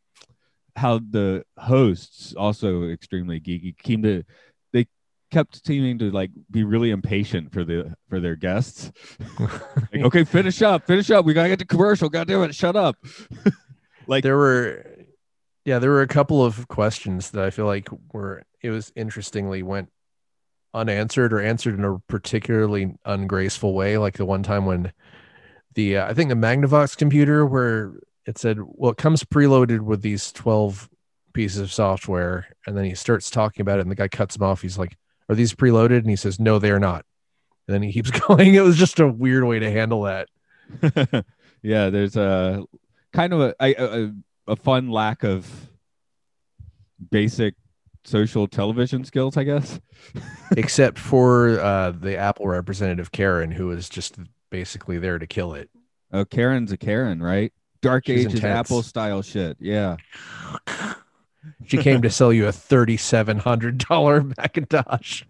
how 0.76 0.98
the 0.98 1.44
hosts 1.58 2.34
also 2.34 2.84
extremely 2.84 3.38
geeky 3.38 3.76
came 3.76 4.02
to. 4.02 4.22
They 4.72 4.86
kept 5.30 5.60
seeming 5.66 5.98
to 5.98 6.10
like 6.10 6.30
be 6.50 6.64
really 6.64 6.90
impatient 6.90 7.52
for 7.52 7.64
the 7.64 7.94
for 8.08 8.18
their 8.18 8.34
guests. 8.36 8.90
like, 9.38 10.04
okay, 10.04 10.24
finish 10.24 10.62
up, 10.62 10.86
finish 10.86 11.10
up. 11.10 11.26
We 11.26 11.34
gotta 11.34 11.50
get 11.50 11.58
to 11.58 11.66
commercial. 11.66 12.08
God 12.08 12.28
damn 12.28 12.42
it, 12.44 12.54
shut 12.54 12.76
up. 12.76 12.96
like 14.06 14.22
there 14.22 14.38
were 14.38 14.86
yeah 15.64 15.78
there 15.78 15.90
were 15.90 16.02
a 16.02 16.08
couple 16.08 16.44
of 16.44 16.68
questions 16.68 17.30
that 17.30 17.44
i 17.44 17.50
feel 17.50 17.66
like 17.66 17.88
were 18.12 18.42
it 18.60 18.70
was 18.70 18.92
interestingly 18.96 19.62
went 19.62 19.90
unanswered 20.74 21.32
or 21.32 21.40
answered 21.40 21.74
in 21.74 21.84
a 21.84 21.98
particularly 22.08 22.94
ungraceful 23.04 23.74
way 23.74 23.98
like 23.98 24.16
the 24.16 24.24
one 24.24 24.42
time 24.42 24.64
when 24.64 24.92
the 25.74 25.96
uh, 25.96 26.08
i 26.08 26.14
think 26.14 26.28
the 26.28 26.34
magnavox 26.34 26.96
computer 26.96 27.44
where 27.44 27.92
it 28.26 28.38
said 28.38 28.58
well 28.60 28.92
it 28.92 28.96
comes 28.96 29.24
preloaded 29.24 29.80
with 29.80 30.02
these 30.02 30.32
12 30.32 30.88
pieces 31.32 31.60
of 31.60 31.72
software 31.72 32.46
and 32.66 32.76
then 32.76 32.84
he 32.84 32.94
starts 32.94 33.30
talking 33.30 33.62
about 33.62 33.78
it 33.78 33.82
and 33.82 33.90
the 33.90 33.96
guy 33.96 34.08
cuts 34.08 34.36
him 34.36 34.42
off. 34.42 34.62
He's 34.62 34.78
like 34.78 34.96
are 35.28 35.34
these 35.34 35.54
preloaded? 35.54 35.98
And 35.98 36.10
he 36.10 36.16
says 36.16 36.38
no 36.38 36.58
they 36.58 36.70
are 36.70 36.80
not. 36.80 37.04
And 37.66 37.74
then 37.74 37.82
he 37.82 37.92
keeps 37.92 38.10
going. 38.26 38.54
It 38.54 38.60
was 38.62 38.76
just 38.76 39.00
a 39.00 39.08
weird 39.08 39.44
way 39.44 39.58
to 39.58 39.70
handle 39.70 40.02
that. 40.02 40.28
Yeah 41.64 41.90
there's 41.90 42.16
a 42.16 42.64
kind 43.12 43.32
of 43.32 43.40
a, 43.40 43.54
a, 43.60 43.74
a 44.06 44.12
a 44.46 44.56
fun 44.56 44.90
lack 44.90 45.24
of 45.24 45.70
basic 47.10 47.54
social 48.04 48.46
television 48.46 49.04
skills, 49.04 49.36
I 49.36 49.44
guess. 49.44 49.80
Except 50.56 50.98
for 50.98 51.60
uh, 51.60 51.92
the 51.92 52.16
Apple 52.16 52.46
representative 52.46 53.12
Karen, 53.12 53.50
who 53.50 53.70
is 53.70 53.88
just 53.88 54.16
basically 54.50 54.98
there 54.98 55.18
to 55.18 55.26
kill 55.26 55.54
it. 55.54 55.70
Oh, 56.12 56.24
Karen's 56.24 56.72
a 56.72 56.76
Karen, 56.76 57.22
right? 57.22 57.52
Dark 57.80 58.06
She's 58.06 58.26
Ages 58.26 58.34
intense. 58.34 58.70
Apple 58.70 58.82
style 58.82 59.22
shit. 59.22 59.56
Yeah. 59.60 59.96
She 61.66 61.78
came 61.78 62.02
to 62.02 62.10
sell 62.10 62.32
you 62.32 62.46
a 62.46 62.52
thirty-seven 62.52 63.38
hundred 63.38 63.78
dollar 63.78 64.22
Macintosh. 64.38 65.24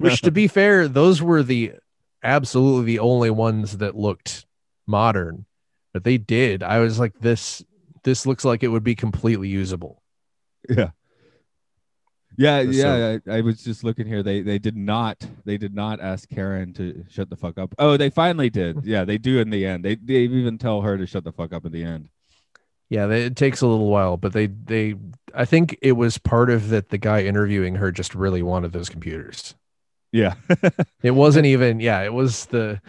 Which, 0.00 0.22
to 0.22 0.30
be 0.30 0.48
fair, 0.48 0.88
those 0.88 1.20
were 1.20 1.42
the 1.42 1.74
absolutely 2.22 2.86
the 2.86 3.00
only 3.00 3.30
ones 3.30 3.76
that 3.76 3.94
looked 3.94 4.46
modern. 4.86 5.44
But 5.92 6.04
they 6.04 6.16
did. 6.16 6.62
I 6.62 6.78
was 6.78 6.98
like, 6.98 7.18
this 7.20 7.62
this 8.04 8.26
looks 8.26 8.44
like 8.44 8.62
it 8.62 8.68
would 8.68 8.84
be 8.84 8.94
completely 8.94 9.48
usable. 9.48 10.02
yeah. 10.68 10.90
Yeah, 12.38 12.62
So- 12.62 12.70
yeah. 12.70 13.18
I, 13.34 13.38
I 13.38 13.40
was 13.42 13.62
just 13.62 13.84
looking 13.84 14.06
here. 14.06 14.22
They 14.22 14.40
they 14.40 14.58
did 14.58 14.76
not 14.76 15.26
they 15.44 15.58
did 15.58 15.74
not 15.74 16.00
ask 16.00 16.28
Karen 16.30 16.72
to 16.74 17.04
shut 17.10 17.28
the 17.28 17.36
fuck 17.36 17.58
up. 17.58 17.74
Oh, 17.78 17.96
they 17.98 18.08
finally 18.10 18.48
did. 18.48 18.78
Yeah, 18.84 19.04
they 19.04 19.18
do 19.18 19.38
in 19.38 19.50
the 19.50 19.66
end. 19.66 19.84
They 19.84 19.96
they 19.96 20.20
even 20.22 20.56
tell 20.58 20.80
her 20.80 20.96
to 20.96 21.06
shut 21.06 21.24
the 21.24 21.32
fuck 21.32 21.52
up 21.52 21.66
in 21.66 21.72
the 21.72 21.84
end. 21.84 22.08
Yeah, 22.88 23.06
they, 23.06 23.22
it 23.24 23.36
takes 23.36 23.60
a 23.60 23.66
little 23.66 23.88
while, 23.88 24.16
but 24.16 24.32
they 24.32 24.46
they 24.46 24.94
I 25.34 25.44
think 25.44 25.78
it 25.82 25.92
was 25.92 26.16
part 26.18 26.48
of 26.50 26.70
that 26.70 26.88
the 26.88 26.98
guy 26.98 27.22
interviewing 27.24 27.74
her 27.76 27.92
just 27.92 28.14
really 28.14 28.42
wanted 28.42 28.72
those 28.72 28.88
computers. 28.88 29.54
Yeah. 30.10 30.34
It 31.02 31.10
wasn't 31.12 31.46
even 31.46 31.80
yeah, 31.80 32.00
it 32.02 32.14
was 32.14 32.46
the 32.46 32.80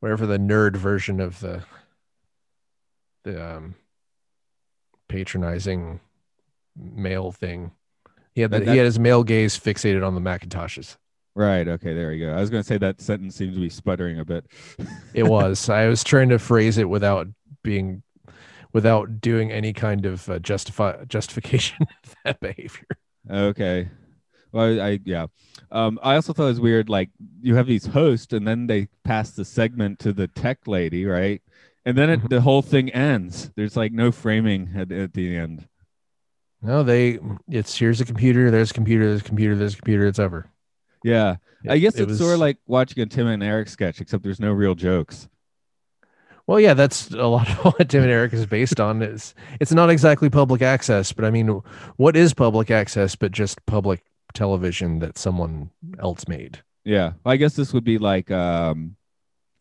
whatever 0.00 0.24
the 0.26 0.38
nerd 0.38 0.76
version 0.76 1.18
of 1.20 1.40
the 1.40 1.64
the 3.24 3.56
um 3.56 3.74
patronizing 5.08 6.00
male 6.76 7.32
thing. 7.32 7.72
He 8.34 8.42
had 8.42 8.50
That- 8.50 8.64
that- 8.66 8.72
he 8.72 8.76
had 8.78 8.84
his 8.86 8.98
male 8.98 9.24
gaze 9.24 9.58
fixated 9.58 10.06
on 10.06 10.14
the 10.14 10.20
Macintoshes. 10.20 10.96
right. 11.34 11.66
Okay. 11.66 11.94
There 11.94 12.12
you 12.12 12.26
go. 12.26 12.32
I 12.34 12.40
was 12.40 12.50
gonna 12.50 12.62
say 12.64 12.78
that 12.78 13.00
sentence 13.00 13.36
seems 13.36 13.54
to 13.54 13.60
be 13.60 13.68
sputtering 13.68 14.18
a 14.18 14.24
bit. 14.24 14.46
It 15.14 15.22
was. 15.26 15.68
I 15.68 15.86
was 15.86 16.02
trying 16.04 16.28
to 16.30 16.38
phrase 16.38 16.78
it 16.78 16.88
without 16.88 17.26
being 17.62 18.02
without 18.72 19.20
doing 19.20 19.50
any 19.50 19.72
kind 19.72 20.04
of 20.04 20.28
uh, 20.28 20.38
justify 20.40 21.04
justification 21.06 21.86
of 22.04 22.14
that 22.24 22.38
behavior. 22.40 22.86
Okay. 23.30 23.88
Well, 24.52 24.80
I 24.80 25.00
yeah. 25.04 25.26
Um, 25.70 25.98
I 26.02 26.14
also 26.14 26.32
thought 26.32 26.44
it 26.44 26.56
was 26.56 26.60
weird. 26.60 26.88
Like 26.88 27.10
you 27.40 27.54
have 27.56 27.66
these 27.66 27.86
hosts, 27.86 28.32
and 28.32 28.46
then 28.46 28.66
they 28.66 28.88
pass 29.04 29.30
the 29.32 29.44
segment 29.44 29.98
to 30.00 30.12
the 30.12 30.28
tech 30.28 30.66
lady, 30.66 31.04
right? 31.06 31.42
And 31.84 31.96
then 31.96 32.10
it, 32.10 32.20
Mhm. 32.20 32.28
the 32.28 32.40
whole 32.42 32.62
thing 32.62 32.90
ends. 32.90 33.50
There's 33.56 33.76
like 33.76 33.92
no 33.92 34.12
framing 34.12 34.70
at, 34.76 34.92
at 34.92 35.14
the 35.14 35.36
end. 35.36 35.66
No, 36.60 36.82
they 36.82 37.18
it's 37.48 37.76
here's 37.78 38.00
a 38.00 38.04
computer, 38.04 38.50
there's 38.50 38.70
a 38.72 38.74
computer, 38.74 39.06
there's 39.08 39.20
a 39.20 39.24
computer, 39.24 39.54
there's 39.56 39.74
a 39.74 39.76
computer, 39.76 40.06
it's 40.06 40.18
over. 40.18 40.50
Yeah, 41.04 41.36
I 41.68 41.78
guess 41.78 41.94
it 41.94 42.10
it's 42.10 42.18
sort 42.18 42.34
of 42.34 42.40
like 42.40 42.58
watching 42.66 43.00
a 43.02 43.06
Tim 43.06 43.28
and 43.28 43.42
Eric 43.42 43.68
sketch, 43.68 44.00
except 44.00 44.22
there's 44.24 44.40
no 44.40 44.52
real 44.52 44.74
jokes. 44.74 45.28
Well, 46.48 46.58
yeah, 46.58 46.74
that's 46.74 47.10
a 47.10 47.26
lot 47.26 47.48
of 47.48 47.56
what 47.78 47.88
Tim 47.88 48.02
and 48.02 48.10
Eric 48.10 48.32
is 48.32 48.46
based 48.46 48.80
on. 48.80 49.02
Is 49.02 49.34
it's 49.60 49.72
not 49.72 49.88
exactly 49.90 50.28
public 50.30 50.60
access, 50.62 51.12
but 51.12 51.24
I 51.24 51.30
mean, 51.30 51.60
what 51.96 52.16
is 52.16 52.34
public 52.34 52.70
access 52.70 53.14
but 53.14 53.30
just 53.32 53.64
public 53.66 54.02
television 54.34 54.98
that 54.98 55.16
someone 55.16 55.70
else 56.00 56.26
made? 56.26 56.62
Yeah, 56.84 57.12
I 57.24 57.36
guess 57.36 57.54
this 57.54 57.72
would 57.72 57.84
be 57.84 57.98
like, 57.98 58.30
um, 58.30 58.96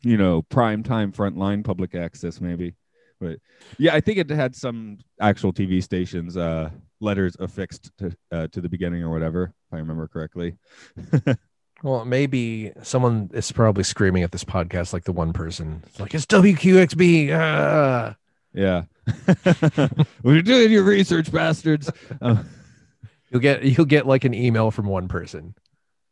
you 0.07 0.17
know, 0.17 0.41
prime 0.43 0.83
time 0.83 1.11
frontline 1.11 1.63
public 1.63 1.95
access, 1.95 2.39
maybe. 2.39 2.75
But 3.19 3.39
yeah, 3.77 3.93
I 3.93 3.99
think 3.99 4.19
it 4.19 4.29
had 4.29 4.55
some 4.55 4.99
actual 5.19 5.51
TV 5.51 5.83
stations 5.83 6.37
uh, 6.37 6.69
letters 7.01 7.35
affixed 7.39 7.91
to 7.97 8.15
uh, 8.31 8.47
to 8.47 8.61
the 8.61 8.69
beginning 8.69 9.03
or 9.03 9.09
whatever, 9.09 9.53
if 9.67 9.73
I 9.73 9.77
remember 9.77 10.07
correctly. 10.07 10.57
Well, 11.83 12.05
maybe 12.05 12.71
someone 12.81 13.29
is 13.35 13.51
probably 13.51 13.83
screaming 13.83 14.23
at 14.23 14.31
this 14.31 14.43
podcast 14.43 14.93
like 14.93 15.03
the 15.03 15.11
one 15.11 15.31
person. 15.31 15.83
It's 15.85 15.99
like 15.99 16.15
it's 16.15 16.25
WQXB. 16.25 17.29
ah." 17.37 18.15
Yeah. 18.51 18.85
what 20.23 20.35
are 20.35 20.41
doing 20.41 20.71
your 20.71 20.81
research, 20.81 21.31
bastards? 21.31 21.91
Uh, 22.19 22.41
You'll 23.29 23.41
get 23.41 23.61
you'll 23.61 23.85
get 23.85 24.07
like 24.07 24.23
an 24.23 24.33
email 24.33 24.71
from 24.71 24.87
one 24.87 25.07
person, 25.07 25.53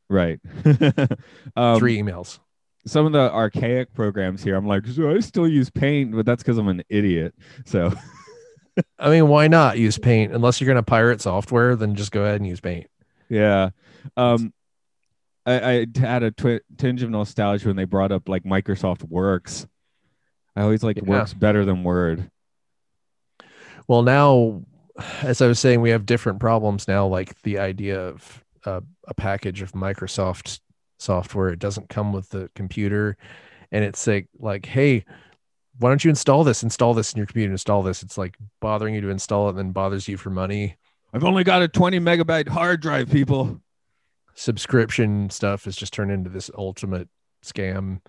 right. 0.09 0.37
um, 1.55 1.79
three 1.79 1.97
emails. 1.97 2.39
Some 2.87 3.05
of 3.05 3.11
the 3.13 3.31
archaic 3.31 3.93
programs 3.93 4.43
here, 4.43 4.55
I'm 4.55 4.67
like, 4.67 4.85
so 4.87 5.09
I 5.09 5.19
still 5.19 5.47
use 5.47 5.69
Paint, 5.69 6.15
but 6.15 6.25
that's 6.25 6.43
because 6.43 6.57
I'm 6.57 6.67
an 6.67 6.83
idiot. 6.89 7.33
So 7.65 7.91
I 8.99 9.09
mean, 9.09 9.27
why 9.27 9.47
not 9.47 9.77
use 9.77 9.97
Paint 9.97 10.33
unless 10.33 10.59
you're 10.61 10.65
going 10.67 10.75
to 10.75 10.83
pirate 10.83 11.21
software? 11.21 11.75
Then 11.75 11.95
just 11.95 12.11
go 12.11 12.23
ahead 12.23 12.35
and 12.41 12.47
use 12.47 12.59
Paint. 12.59 12.87
yeah. 13.29 13.69
Um, 14.17 14.53
I, 15.47 15.81
I 15.95 15.99
had 15.99 16.23
a 16.23 16.31
twi- 16.31 16.61
tinge 16.77 17.01
of 17.03 17.09
nostalgia 17.09 17.67
when 17.67 17.75
they 17.75 17.85
brought 17.85 18.11
up 18.11 18.27
like 18.29 18.43
Microsoft 18.43 19.03
Works. 19.03 19.67
I 20.55 20.61
always 20.61 20.83
like 20.83 20.97
Yeah. 20.97 21.03
Works 21.03 21.33
better 21.33 21.65
than 21.65 21.83
Word. 21.83 22.29
Well, 23.87 24.01
now, 24.03 24.63
as 25.21 25.41
I 25.41 25.47
was 25.47 25.59
saying, 25.59 25.81
we 25.81 25.91
have 25.91 26.05
different 26.05 26.39
problems 26.39 26.87
now. 26.87 27.05
Like 27.07 27.39
the 27.43 27.59
idea 27.59 27.99
of 28.07 28.43
uh, 28.65 28.81
a 29.07 29.13
package 29.13 29.61
of 29.61 29.73
Microsoft 29.73 30.59
software, 30.97 31.49
it 31.49 31.59
doesn't 31.59 31.89
come 31.89 32.13
with 32.13 32.29
the 32.29 32.49
computer, 32.55 33.17
and 33.71 33.83
it's 33.83 34.05
like, 34.07 34.27
like, 34.39 34.65
hey, 34.65 35.05
why 35.79 35.89
don't 35.89 36.03
you 36.03 36.09
install 36.09 36.43
this? 36.43 36.63
Install 36.63 36.93
this 36.93 37.13
in 37.13 37.17
your 37.17 37.27
computer. 37.27 37.51
Install 37.51 37.83
this. 37.83 38.01
It's 38.01 38.17
like 38.17 38.37
bothering 38.61 38.95
you 38.95 39.01
to 39.01 39.09
install 39.09 39.47
it, 39.47 39.51
and 39.51 39.57
then 39.57 39.71
bothers 39.71 40.07
you 40.07 40.17
for 40.17 40.29
money. 40.29 40.77
I've 41.13 41.23
only 41.23 41.43
got 41.43 41.61
a 41.61 41.67
20 41.67 41.99
megabyte 41.99 42.47
hard 42.47 42.81
drive, 42.81 43.09
people. 43.09 43.61
Subscription 44.33 45.29
stuff 45.29 45.65
has 45.65 45.75
just 45.75 45.93
turned 45.93 46.11
into 46.11 46.29
this 46.29 46.51
ultimate 46.57 47.07
scam. 47.43 48.01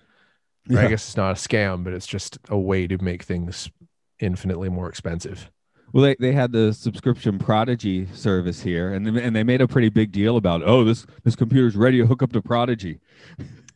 Or 0.69 0.79
I 0.79 0.89
guess 0.89 1.07
it's 1.07 1.17
not 1.17 1.31
a 1.31 1.35
scam, 1.35 1.85
but 1.85 1.93
it's 1.93 2.07
just 2.07 2.39
a 2.49 2.59
way 2.59 2.89
to 2.89 2.99
make 2.99 3.23
things 3.23 3.71
infinitely 4.19 4.69
more 4.69 4.89
expensive. 4.89 5.51
Well, 5.93 6.03
they, 6.05 6.17
they 6.19 6.33
had 6.33 6.53
the 6.53 6.73
subscription 6.73 7.39
Prodigy 7.39 8.07
service 8.13 8.61
here, 8.61 8.93
and 8.93 9.07
they, 9.07 9.23
and 9.23 9.35
they 9.35 9.45
made 9.45 9.61
a 9.61 9.69
pretty 9.69 9.89
big 9.89 10.13
deal 10.13 10.37
about, 10.37 10.63
oh, 10.65 10.85
this 10.85 11.07
this 11.25 11.37
computer's 11.37 11.77
ready 11.77 11.99
to 11.99 12.07
hook 12.07 12.23
up 12.23 12.33
to 12.33 12.43
Prodigy. 12.43 13.01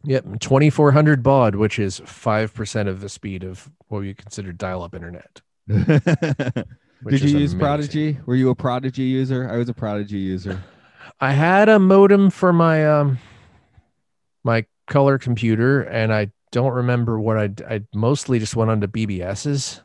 Yep, 0.05 0.40
2400 0.40 1.23
baud, 1.23 1.55
which 1.57 1.79
is 1.79 2.00
5% 2.00 2.88
of 2.88 3.00
the 3.00 3.09
speed 3.09 3.45
of 3.45 3.71
what 3.88 4.00
we 4.00 4.14
consider 4.14 4.52
dial 4.52 4.83
up 4.83 4.95
internet. 4.95 5.43
Did 5.69 7.23
you 7.23 7.38
use 7.38 7.52
amazing. 7.52 7.59
Prodigy? 7.59 8.19
Were 8.26 8.35
you 8.35 8.50
a 8.50 8.55
Prodigy 8.55 9.02
user? 9.02 9.49
I 9.50 9.57
was 9.57 9.69
a 9.69 9.75
Prodigy 9.75 10.19
user. 10.19 10.62
I 11.21 11.33
had 11.33 11.69
a 11.69 11.79
modem 11.79 12.31
for 12.31 12.52
my 12.52 12.87
um 12.87 13.19
my 14.43 14.64
color 14.87 15.19
computer 15.19 15.83
and 15.83 16.12
I 16.12 16.31
don't 16.50 16.73
remember 16.73 17.21
what 17.21 17.37
I 17.38 17.50
I 17.69 17.83
mostly 17.95 18.38
just 18.38 18.57
went 18.57 18.71
on 18.71 18.81
to 18.81 18.88
BBS's. 18.88 19.83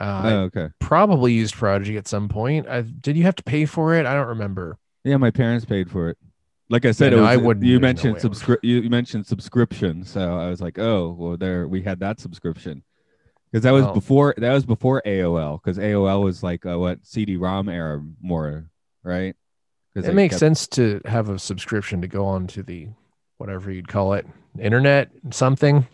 Uh, 0.00 0.22
oh, 0.24 0.38
okay. 0.44 0.68
probably 0.78 1.32
used 1.32 1.54
Prodigy 1.54 1.96
at 1.96 2.06
some 2.06 2.28
point. 2.28 2.68
I 2.68 2.82
did 2.82 3.16
you 3.16 3.24
have 3.24 3.36
to 3.36 3.42
pay 3.42 3.64
for 3.66 3.94
it? 3.94 4.06
I 4.06 4.14
don't 4.14 4.28
remember. 4.28 4.78
Yeah, 5.04 5.16
my 5.16 5.30
parents 5.30 5.64
paid 5.64 5.90
for 5.90 6.08
it. 6.10 6.18
Like 6.70 6.84
I 6.84 6.90
said, 6.92 7.12
Yeah, 7.12 7.18
it 7.18 7.20
no, 7.20 7.22
was, 7.22 7.30
I 7.30 7.36
wouldn't- 7.38 7.66
You 7.66 7.74
no 7.78 7.80
mentioned 7.80 8.14
would. 8.14 8.22
subscri- 8.22 8.58
you, 8.62 8.88
mentioned 8.90 9.26
subscription, 9.26 10.04
so 10.04 10.38
I 10.38 10.50
was 10.50 10.60
like, 10.60 10.78
oh, 10.78 11.16
well, 11.18 11.36
there 11.36 11.66
we 11.66 11.82
had 11.82 11.98
that 12.00 12.20
subscription 12.20 12.82
because 13.50 13.62
that 13.64 13.70
was 13.72 13.84
Well- 13.84 13.94
before 13.94 14.34
that 14.36 14.52
was 14.52 14.66
before 14.66 15.02
AOL 15.06 15.58
because 15.62 15.78
AOL 15.78 16.22
was 16.22 16.42
like 16.42 16.64
uh, 16.66 16.78
what 16.78 17.04
CD-ROM 17.06 17.68
era 17.68 18.02
more, 18.20 18.70
right? 19.02 19.34
'Cause 19.94 20.06
It 20.06 20.14
makes 20.14 20.34
kept- 20.34 20.40
sense 20.40 20.66
to 20.68 21.00
have 21.06 21.28
a 21.30 21.38
subscription 21.38 22.02
to 22.02 22.06
go 22.08 22.24
on 22.26 22.46
to 22.48 22.62
the 22.62 22.88
whatever 23.38 23.72
you'd 23.72 23.88
call 23.88 24.12
it, 24.12 24.26
internet 24.60 25.10
something. 25.30 25.86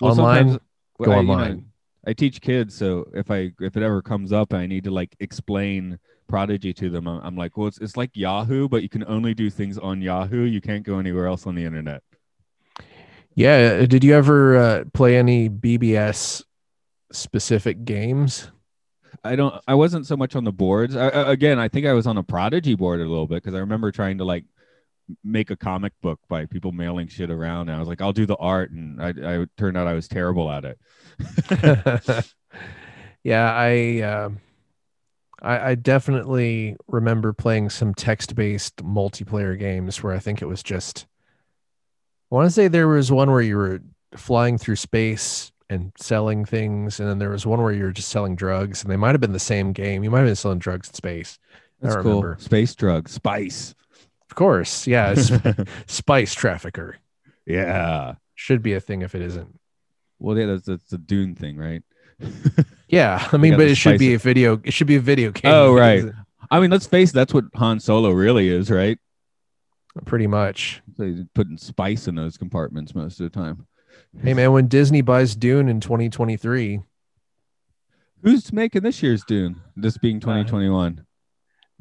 Well, 0.00 0.10
online, 0.12 0.58
go 1.02 1.12
I, 1.12 1.20
you 1.20 1.26
know, 1.26 1.32
online. 1.32 1.66
I 2.06 2.12
teach 2.12 2.40
kids, 2.40 2.74
so 2.74 3.08
if 3.14 3.30
I 3.30 3.52
if 3.60 3.76
it 3.76 3.82
ever 3.82 4.00
comes 4.00 4.32
up 4.32 4.52
and 4.52 4.62
I 4.62 4.66
need 4.66 4.84
to 4.84 4.90
like 4.90 5.16
explain 5.20 5.98
Prodigy 6.28 6.72
to 6.74 6.90
them. 6.90 7.06
I'm, 7.06 7.20
I'm 7.22 7.36
like, 7.36 7.56
well, 7.56 7.68
it's, 7.68 7.78
it's 7.78 7.96
like 7.96 8.10
Yahoo, 8.14 8.68
but 8.68 8.82
you 8.82 8.88
can 8.88 9.04
only 9.06 9.34
do 9.34 9.48
things 9.50 9.78
on 9.78 10.02
Yahoo. 10.02 10.42
You 10.42 10.60
can't 10.60 10.84
go 10.84 10.98
anywhere 10.98 11.26
else 11.26 11.46
on 11.46 11.54
the 11.54 11.64
internet. 11.64 12.02
Yeah. 13.34 13.86
Did 13.86 14.02
you 14.04 14.14
ever 14.14 14.56
uh, 14.56 14.84
play 14.92 15.16
any 15.16 15.48
BBS 15.48 16.42
specific 17.12 17.84
games? 17.84 18.50
I 19.24 19.34
don't. 19.36 19.54
I 19.66 19.74
wasn't 19.74 20.06
so 20.06 20.16
much 20.16 20.36
on 20.36 20.44
the 20.44 20.52
boards. 20.52 20.94
I, 20.96 21.08
I- 21.08 21.32
again, 21.32 21.58
I 21.58 21.68
think 21.68 21.86
I 21.86 21.92
was 21.92 22.06
on 22.06 22.16
a 22.18 22.22
Prodigy 22.22 22.74
board 22.74 23.00
a 23.00 23.04
little 23.04 23.26
bit 23.26 23.42
because 23.42 23.54
I 23.54 23.58
remember 23.60 23.90
trying 23.90 24.18
to 24.18 24.24
like 24.24 24.44
make 25.22 25.50
a 25.50 25.56
comic 25.56 25.92
book 26.02 26.20
by 26.28 26.46
people 26.46 26.72
mailing 26.72 27.08
shit 27.08 27.30
around. 27.30 27.68
And 27.68 27.76
I 27.76 27.78
was 27.78 27.88
like, 27.88 28.00
I'll 28.00 28.12
do 28.12 28.26
the 28.26 28.36
art, 28.36 28.70
and 28.70 29.00
I, 29.02 29.08
I 29.08 29.46
turned 29.56 29.76
out 29.76 29.86
I 29.86 29.94
was 29.94 30.08
terrible 30.08 30.50
at 30.50 30.64
it. 30.64 30.78
yeah, 33.24 33.52
I, 33.52 34.00
um 34.00 34.40
I 35.42 35.70
I 35.70 35.74
definitely 35.74 36.76
remember 36.88 37.32
playing 37.32 37.70
some 37.70 37.94
text-based 37.94 38.76
multiplayer 38.76 39.58
games 39.58 40.02
where 40.02 40.14
I 40.14 40.18
think 40.18 40.42
it 40.42 40.46
was 40.46 40.62
just 40.62 41.06
I 42.30 42.34
want 42.34 42.46
to 42.46 42.50
say 42.50 42.68
there 42.68 42.88
was 42.88 43.12
one 43.12 43.30
where 43.30 43.40
you 43.40 43.56
were 43.56 43.80
flying 44.16 44.58
through 44.58 44.76
space 44.76 45.52
and 45.70 45.92
selling 45.96 46.44
things, 46.44 47.00
and 47.00 47.08
then 47.08 47.18
there 47.18 47.30
was 47.30 47.46
one 47.46 47.62
where 47.62 47.72
you 47.72 47.84
were 47.84 47.92
just 47.92 48.08
selling 48.08 48.36
drugs, 48.36 48.82
and 48.82 48.90
they 48.90 48.96
might 48.96 49.12
have 49.12 49.20
been 49.20 49.32
the 49.32 49.38
same 49.38 49.72
game. 49.72 50.02
You 50.02 50.10
might 50.10 50.20
have 50.20 50.28
been 50.28 50.36
selling 50.36 50.58
drugs 50.58 50.88
in 50.88 50.94
space. 50.94 51.38
I 51.82 51.86
That's 51.86 51.96
cool. 51.96 52.22
remember. 52.22 52.36
Space 52.40 52.74
drugs, 52.74 53.12
spice. 53.12 53.74
Of 54.36 54.38
course, 54.38 54.86
yeah, 54.86 55.14
it's 55.16 55.32
spice 55.86 56.34
trafficker 56.34 56.98
yeah. 57.46 58.16
should 58.34 58.60
be 58.60 58.74
a 58.74 58.80
thing 58.80 59.00
if 59.00 59.14
it 59.14 59.22
isn't. 59.22 59.58
Well, 60.18 60.36
yeah, 60.36 60.44
that's 60.44 60.66
that's 60.66 60.90
the 60.90 60.98
Dune 60.98 61.34
thing, 61.34 61.56
right? 61.56 61.82
Yeah, 62.88 63.26
I 63.32 63.36
mean, 63.36 63.56
but 63.56 63.66
it 63.66 63.74
should 63.74 63.98
be 63.98 64.14
a 64.14 64.18
video. 64.18 64.60
It 64.62 64.72
should 64.72 64.86
be 64.86 64.94
a 64.94 65.00
video 65.00 65.32
game. 65.32 65.52
Oh, 65.52 65.74
right. 65.74 66.04
I 66.52 66.60
mean, 66.60 66.70
let's 66.70 66.86
face 66.86 67.10
it, 67.10 67.14
that's 67.14 67.34
what 67.34 67.46
Han 67.56 67.80
Solo 67.80 68.12
really 68.12 68.48
is, 68.48 68.70
right? 68.70 68.96
Pretty 70.04 70.28
much. 70.28 70.82
They 70.96 71.24
putting 71.34 71.58
spice 71.58 72.06
in 72.06 72.14
those 72.14 72.36
compartments 72.36 72.94
most 72.94 73.18
of 73.18 73.24
the 73.24 73.36
time. 73.36 73.66
Hey 74.22 74.34
man, 74.34 74.52
when 74.52 74.68
Disney 74.68 75.00
buys 75.00 75.34
Dune 75.34 75.68
in 75.68 75.80
2023, 75.80 76.80
Who's 78.22 78.52
making 78.52 78.82
this 78.82 79.02
year's 79.02 79.24
Dune? 79.24 79.60
This 79.76 79.98
being 79.98 80.20
2021. 80.20 81.05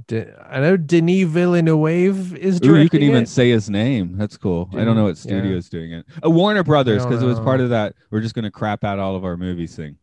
D- 0.07 0.25
I 0.49 0.59
know 0.59 0.75
Denis 0.77 1.23
Villeneuve 1.27 2.35
is 2.35 2.57
Ooh, 2.57 2.59
directing 2.59 2.83
you 2.83 2.89
can 2.89 3.01
even 3.03 3.23
it. 3.23 3.29
say 3.29 3.49
his 3.49 3.69
name. 3.69 4.17
That's 4.17 4.37
cool. 4.37 4.69
I 4.73 4.83
don't 4.83 4.95
know 4.95 5.05
what 5.05 5.15
Dune, 5.21 5.45
yeah. 5.51 5.59
doing 5.69 5.93
it. 5.93 6.05
Uh, 6.23 6.29
Warner 6.29 6.63
Brothers, 6.63 7.05
because 7.05 7.23
it 7.23 7.25
was 7.25 7.39
part 7.39 7.61
of 7.61 7.69
that. 7.69 7.95
We're 8.11 8.19
just 8.21 8.35
gonna 8.35 8.51
crap 8.51 8.83
out 8.83 8.99
all 8.99 9.15
of 9.15 9.23
our 9.23 9.37
movies 9.37 9.75
thing. 9.75 9.97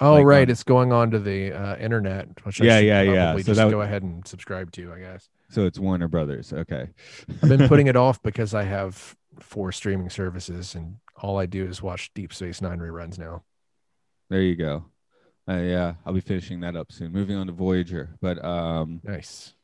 Oh 0.00 0.14
like 0.14 0.24
right, 0.24 0.48
on- 0.48 0.50
it's 0.50 0.62
going 0.62 0.92
on 0.92 1.10
to 1.10 1.18
the 1.18 1.52
uh, 1.52 1.76
internet. 1.76 2.28
Which 2.44 2.58
Yeah, 2.58 2.78
should 2.78 2.86
yeah, 2.86 3.02
yeah. 3.02 3.32
So 3.34 3.42
just 3.42 3.56
that 3.58 3.64
would- 3.66 3.70
go 3.70 3.82
ahead 3.82 4.02
and 4.02 4.26
subscribe 4.26 4.72
to. 4.72 4.92
I 4.94 4.98
guess 5.00 5.28
So 5.50 5.66
it's 5.66 5.78
Warner 5.78 6.08
Brothers. 6.08 6.52
Okay. 6.54 6.88
I've 7.42 7.48
been 7.50 7.68
putting 7.68 7.86
it 7.86 7.96
off 7.96 8.22
because 8.22 8.54
I 8.54 8.62
have 8.64 9.14
four 9.40 9.72
streaming 9.72 10.08
services, 10.08 10.74
and 10.74 10.96
all 11.16 11.38
I 11.38 11.44
do 11.44 11.66
is 11.66 11.82
watch 11.82 12.10
Deep 12.14 12.32
Space 12.32 12.62
Nine 12.62 12.78
reruns 12.78 13.18
now. 13.18 13.42
There 14.30 14.40
you 14.40 14.56
go. 14.56 14.86
Uh, 15.50 15.62
yeah, 15.62 15.94
I'll 16.06 16.12
be 16.12 16.20
finishing 16.20 16.60
that 16.60 16.76
up 16.76 16.92
soon. 16.92 17.12
Moving 17.12 17.36
on 17.36 17.46
to 17.48 17.52
Voyager, 17.52 18.10
but 18.20 18.42
um, 18.44 19.00
Nice. 19.02 19.54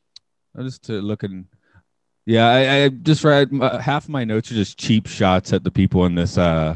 I'm 0.55 0.65
just 0.65 0.83
to 0.85 1.01
looking. 1.01 1.47
Yeah, 2.25 2.47
I, 2.47 2.83
I 2.83 2.89
just 2.89 3.23
read 3.23 3.49
uh, 3.61 3.77
half 3.77 4.09
my 4.09 4.25
notes 4.25 4.51
are 4.51 4.55
just 4.55 4.77
cheap 4.77 5.07
shots 5.07 5.53
at 5.53 5.63
the 5.63 5.71
people 5.71 6.05
in 6.05 6.15
this 6.15 6.37
uh 6.37 6.75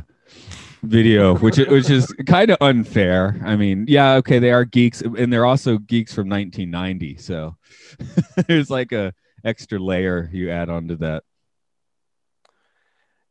video, 0.84 1.36
which 1.36 1.58
which 1.58 1.90
is 1.90 2.14
kind 2.26 2.52
of 2.52 2.58
unfair. 2.62 3.42
I 3.44 3.58
mean, 3.58 3.86
yeah, 3.88 4.14
okay, 4.16 4.40
they 4.40 4.52
are 4.52 4.64
geeks, 4.64 5.02
and 5.02 5.34
they're 5.34 5.46
also 5.46 5.78
geeks 5.78 6.14
from 6.14 6.30
1990. 6.30 7.18
So 7.18 7.58
there's 8.48 8.70
like 8.70 8.94
a 8.94 9.14
extra 9.44 9.78
layer 9.78 10.30
you 10.32 10.50
add 10.52 10.70
onto 10.70 10.96
that. 10.98 11.24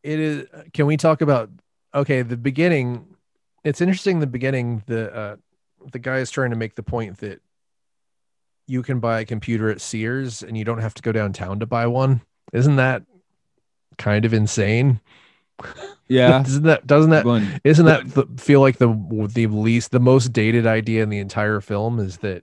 it 0.03 0.19
is 0.19 0.49
can 0.73 0.87
we 0.87 0.97
talk 0.97 1.21
about 1.21 1.51
okay 1.95 2.23
the 2.23 2.37
beginning 2.37 3.07
it's 3.65 3.81
interesting 3.81 4.19
the 4.19 4.27
beginning 4.27 4.83
the 4.87 5.15
uh 5.15 5.37
the 5.93 5.99
guy 5.99 6.19
is 6.19 6.31
trying 6.31 6.51
to 6.51 6.57
make 6.57 6.75
the 6.75 6.83
point 6.83 7.19
that 7.19 7.41
you 8.67 8.83
can 8.83 9.01
buy 9.01 9.21
a 9.21 9.25
computer 9.25 9.69
at 9.71 9.81
sears 9.81 10.43
and 10.43 10.57
you 10.57 10.65
don't 10.65 10.79
have 10.81 10.95
to 10.95 11.03
go 11.03 11.13
downtown 11.13 11.59
to 11.61 11.67
buy 11.67 11.87
one 11.87 12.21
isn't 12.53 12.77
that 12.77 13.03
kind 13.99 14.25
of 14.25 14.33
insane 14.35 15.01
Yeah, 16.09 16.43
doesn't 16.43 16.63
that 16.65 16.87
doesn't 16.87 17.11
that 17.11 17.23
Going- 17.23 17.61
isn't 17.63 17.87
that 17.87 18.09
the, 18.15 18.27
feel 18.37 18.61
like 18.61 18.79
the 18.79 18.89
the 19.33 19.47
least 19.47 19.93
the 19.93 20.01
most 20.01 20.33
dated 20.33 20.67
idea 20.67 21.03
in 21.05 21.09
the 21.09 21.19
entire 21.19 21.61
film 21.61 22.01
is 22.01 22.17
that 22.19 22.43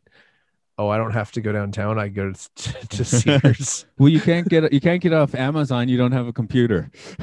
oh 0.78 0.88
i 0.88 0.98
don't 0.98 1.12
have 1.12 1.34
to 1.34 1.42
go 1.42 1.52
downtown 1.52 2.00
i 2.00 2.08
go 2.08 2.32
to, 2.32 2.88
to 2.88 3.04
sears 3.06 3.86
well, 3.98 4.08
you 4.08 4.22
can't 4.22 4.48
get 4.48 4.72
you 4.72 4.80
can't 4.80 5.02
get 5.02 5.12
off 5.12 5.36
Amazon. 5.36 5.90
You 5.90 5.98
don't 5.98 6.12
have 6.14 6.28
a 6.28 6.34
computer. 6.34 6.90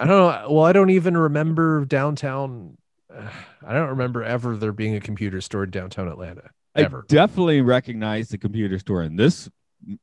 I 0.00 0.06
don't 0.06 0.08
know. 0.08 0.46
Well, 0.48 0.64
I 0.64 0.72
don't 0.72 0.90
even 0.90 1.16
remember 1.16 1.84
downtown. 1.84 2.78
I 3.10 3.72
don't 3.72 3.88
remember 3.90 4.22
ever 4.22 4.56
there 4.56 4.72
being 4.72 4.94
a 4.94 5.00
computer 5.00 5.40
store 5.40 5.64
in 5.64 5.70
downtown 5.70 6.08
Atlanta. 6.08 6.50
Ever. 6.74 7.00
I 7.00 7.12
definitely 7.12 7.62
recognize 7.62 8.28
the 8.28 8.38
computer 8.38 8.78
store 8.78 9.02
in 9.02 9.16
this 9.16 9.48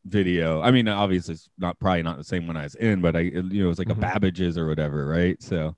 video. 0.06 0.62
I 0.62 0.72
mean, 0.72 0.88
obviously 0.88 1.36
it's 1.36 1.50
not 1.58 1.80
probably 1.80 2.04
not 2.04 2.18
the 2.18 2.24
same 2.24 2.48
one 2.48 2.58
I 2.58 2.64
was 2.64 2.76
in, 2.76 3.02
but 3.02 3.16
I 3.16 3.20
you 3.22 3.42
know 3.42 3.66
it 3.66 3.70
was 3.70 3.80
like 3.80 3.88
Mhm. 3.88 3.92
a 3.92 3.96
Babbage's 3.96 4.58
or 4.58 4.68
whatever, 4.68 5.06
right? 5.06 5.42
So 5.42 5.76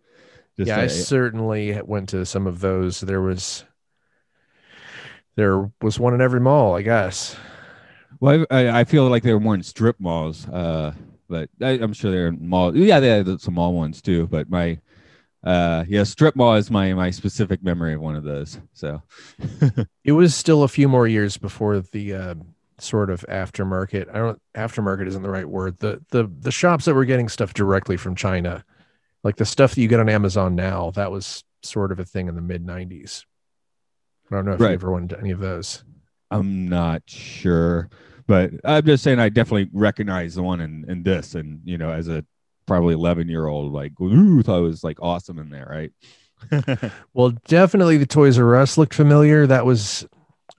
just 0.57 0.67
yeah, 0.69 0.79
I 0.79 0.85
uh, 0.85 0.87
certainly 0.87 1.79
went 1.83 2.09
to 2.09 2.25
some 2.25 2.47
of 2.47 2.61
those. 2.61 3.01
There 3.01 3.21
was 3.21 3.65
there 5.35 5.69
was 5.81 5.99
one 5.99 6.13
in 6.13 6.21
every 6.21 6.39
mall, 6.39 6.75
I 6.75 6.81
guess. 6.81 7.35
well, 8.19 8.45
I, 8.49 8.79
I 8.81 8.83
feel 8.83 9.07
like 9.09 9.23
they 9.23 9.33
were 9.33 9.39
more 9.39 9.55
in 9.55 9.63
strip 9.63 9.99
malls, 9.99 10.47
uh, 10.49 10.93
but 11.29 11.49
I, 11.61 11.71
I'm 11.71 11.93
sure 11.93 12.11
they're 12.11 12.27
in 12.27 12.47
mall. 12.47 12.75
Yeah, 12.75 12.99
they 12.99 13.09
had 13.09 13.41
some 13.41 13.55
mall 13.55 13.73
ones 13.73 14.01
too. 14.01 14.27
But 14.27 14.49
my 14.49 14.79
uh, 15.43 15.85
yeah, 15.87 16.03
strip 16.03 16.35
mall 16.35 16.55
is 16.55 16.69
my 16.71 16.93
my 16.93 17.11
specific 17.11 17.63
memory 17.63 17.93
of 17.93 18.01
one 18.01 18.15
of 18.15 18.23
those. 18.23 18.59
So 18.73 19.01
It 20.03 20.11
was 20.13 20.35
still 20.35 20.63
a 20.63 20.67
few 20.67 20.87
more 20.87 21.07
years 21.07 21.37
before 21.37 21.79
the 21.79 22.13
uh, 22.13 22.35
sort 22.79 23.09
of 23.09 23.25
aftermarket. 23.29 24.09
I 24.09 24.17
don't 24.17 24.41
aftermarket 24.55 25.07
isn't 25.07 25.23
the 25.23 25.29
right 25.29 25.47
word. 25.47 25.77
The 25.79 26.03
the 26.09 26.29
the 26.39 26.51
shops 26.51 26.85
that 26.85 26.95
were 26.95 27.05
getting 27.05 27.29
stuff 27.29 27.53
directly 27.53 27.97
from 27.97 28.15
China, 28.15 28.63
like 29.23 29.35
the 29.37 29.45
stuff 29.45 29.75
that 29.75 29.81
you 29.81 29.87
get 29.87 29.99
on 29.99 30.09
Amazon 30.09 30.55
now, 30.55 30.91
that 30.91 31.11
was 31.11 31.43
sort 31.63 31.91
of 31.91 31.99
a 31.99 32.05
thing 32.05 32.27
in 32.27 32.35
the 32.35 32.41
mid 32.41 32.65
'90s. 32.65 33.25
I 34.31 34.35
don't 34.35 34.45
know 34.45 34.53
if 34.53 34.59
Right. 34.59 34.69
you 34.69 34.73
ever 34.75 34.91
went 34.91 35.09
to 35.11 35.19
any 35.19 35.31
of 35.31 35.39
those. 35.39 35.83
I'm 36.29 36.67
not 36.67 37.03
sure, 37.05 37.89
but 38.27 38.51
I'm 38.65 38.85
just 38.85 39.03
saying 39.03 39.19
I 39.19 39.29
definitely 39.29 39.69
recognize 39.71 40.35
the 40.35 40.43
one 40.43 40.59
in, 40.59 40.83
in 40.89 41.03
this, 41.03 41.35
and 41.35 41.61
you 41.63 41.77
know, 41.77 41.91
as 41.91 42.09
a 42.09 42.25
probably 42.67 42.93
11 42.93 43.27
year 43.29 43.47
old, 43.47 43.73
like 43.73 43.99
ooh, 43.99 44.43
thought 44.43 44.59
it 44.59 44.61
was 44.61 44.83
like 44.83 44.99
awesome 45.01 45.39
in 45.39 45.49
there, 45.49 45.67
right? 45.69 45.91
Well, 47.13 47.31
definitely 47.47 47.97
the 47.97 48.05
Toys 48.05 48.37
R 48.37 48.55
Us 48.55 48.77
looked 48.77 48.93
familiar. 48.93 49.47
That 49.47 49.65
was 49.65 50.05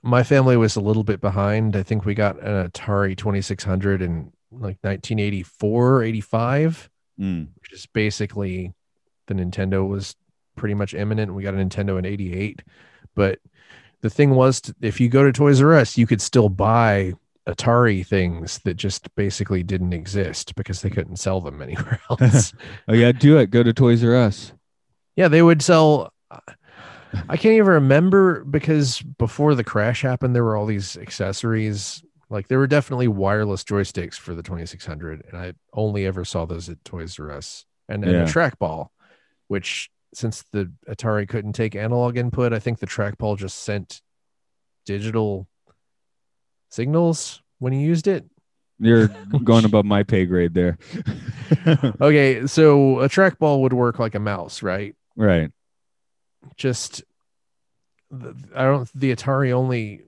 my 0.02 0.22
family 0.24 0.56
was 0.56 0.74
a 0.74 0.80
little 0.80 1.04
bit 1.04 1.20
behind. 1.20 1.76
I 1.76 1.82
think 1.84 2.04
we 2.04 2.14
got 2.14 2.40
an 2.42 2.68
Atari 2.68 3.16
2600 3.16 4.02
in 4.02 4.32
like 4.50 4.78
1984, 4.82 6.02
85, 6.02 6.90
Mm. 7.20 7.48
which 7.60 7.72
is 7.72 7.86
basically 7.86 8.72
the 9.26 9.34
Nintendo 9.34 9.86
was 9.88 10.14
pretty 10.56 10.74
much 10.74 10.94
imminent. 10.94 11.34
We 11.34 11.42
got 11.42 11.54
a 11.54 11.56
Nintendo 11.56 11.98
in 11.98 12.04
88. 12.04 12.62
But 13.16 13.40
the 14.02 14.10
thing 14.10 14.30
was, 14.30 14.60
t- 14.60 14.72
if 14.80 15.00
you 15.00 15.08
go 15.08 15.24
to 15.24 15.32
Toys 15.32 15.60
R 15.60 15.74
Us, 15.74 15.98
you 15.98 16.06
could 16.06 16.20
still 16.20 16.48
buy 16.48 17.14
Atari 17.48 18.06
things 18.06 18.58
that 18.64 18.74
just 18.74 19.12
basically 19.16 19.62
didn't 19.62 19.94
exist 19.94 20.54
because 20.54 20.82
they 20.82 20.90
couldn't 20.90 21.16
sell 21.16 21.40
them 21.40 21.62
anywhere 21.68 22.00
else. 22.10 22.52
Oh 22.88 22.94
yeah, 22.94 23.12
do 23.12 23.38
it. 23.38 23.50
Go 23.50 23.62
to 23.62 23.72
Toys 23.72 24.04
R 24.04 24.14
Us. 24.14 24.52
Yeah, 25.16 25.28
they 25.28 25.42
would 25.42 25.62
sell. 25.62 26.12
I 26.30 27.36
can't 27.36 27.54
even 27.54 27.66
remember 27.66 28.44
because 28.44 29.00
before 29.00 29.54
the 29.54 29.64
crash 29.64 30.02
happened, 30.02 30.34
there 30.36 30.44
were 30.44 30.56
all 30.56 30.66
these 30.66 30.96
accessories. 30.96 32.02
Like 32.30 32.48
there 32.48 32.58
were 32.58 32.66
definitely 32.66 33.08
wireless 33.08 33.64
joysticks 33.64 34.14
for 34.16 34.34
the 34.34 34.42
2600, 34.42 35.24
and 35.32 35.36
I 35.40 35.54
only 35.72 36.04
ever 36.04 36.24
saw 36.26 36.44
those 36.44 36.68
at 36.68 36.84
Toys 36.84 37.18
R 37.18 37.30
Us. 37.32 37.64
And 37.88 38.02
then 38.02 38.10
Yeah. 38.14 38.22
a 38.22 38.26
trackball, 38.26 38.88
which 39.48 39.90
since 40.12 40.44
the 40.52 40.70
Atari 40.88 41.26
couldn't 41.26 41.54
take 41.54 41.74
analog 41.74 42.18
input, 42.18 42.52
I 42.52 42.58
think 42.58 42.78
the 42.78 42.86
trackball 42.86 43.38
just 43.38 43.58
sent 43.64 44.02
digital 44.84 45.48
signals 46.68 47.42
when 47.58 47.72
you 47.72 47.80
used 47.80 48.06
it. 48.06 48.24
You're 48.78 49.08
going 49.44 49.64
above 49.64 49.84
my 49.84 50.02
pay 50.02 50.24
grade 50.26 50.54
there. 50.54 50.78
Okay, 52.00 52.46
so 52.46 53.00
a 53.00 53.08
trackball 53.08 53.60
would 53.62 53.72
work 53.72 53.98
like 53.98 54.14
a 54.14 54.20
mouse, 54.20 54.62
right? 54.62 54.94
right. 55.16 55.50
just 56.56 57.02
I 58.54 58.62
don't 58.64 58.88
the 58.94 59.14
Atari 59.14 59.52
only 59.52 60.02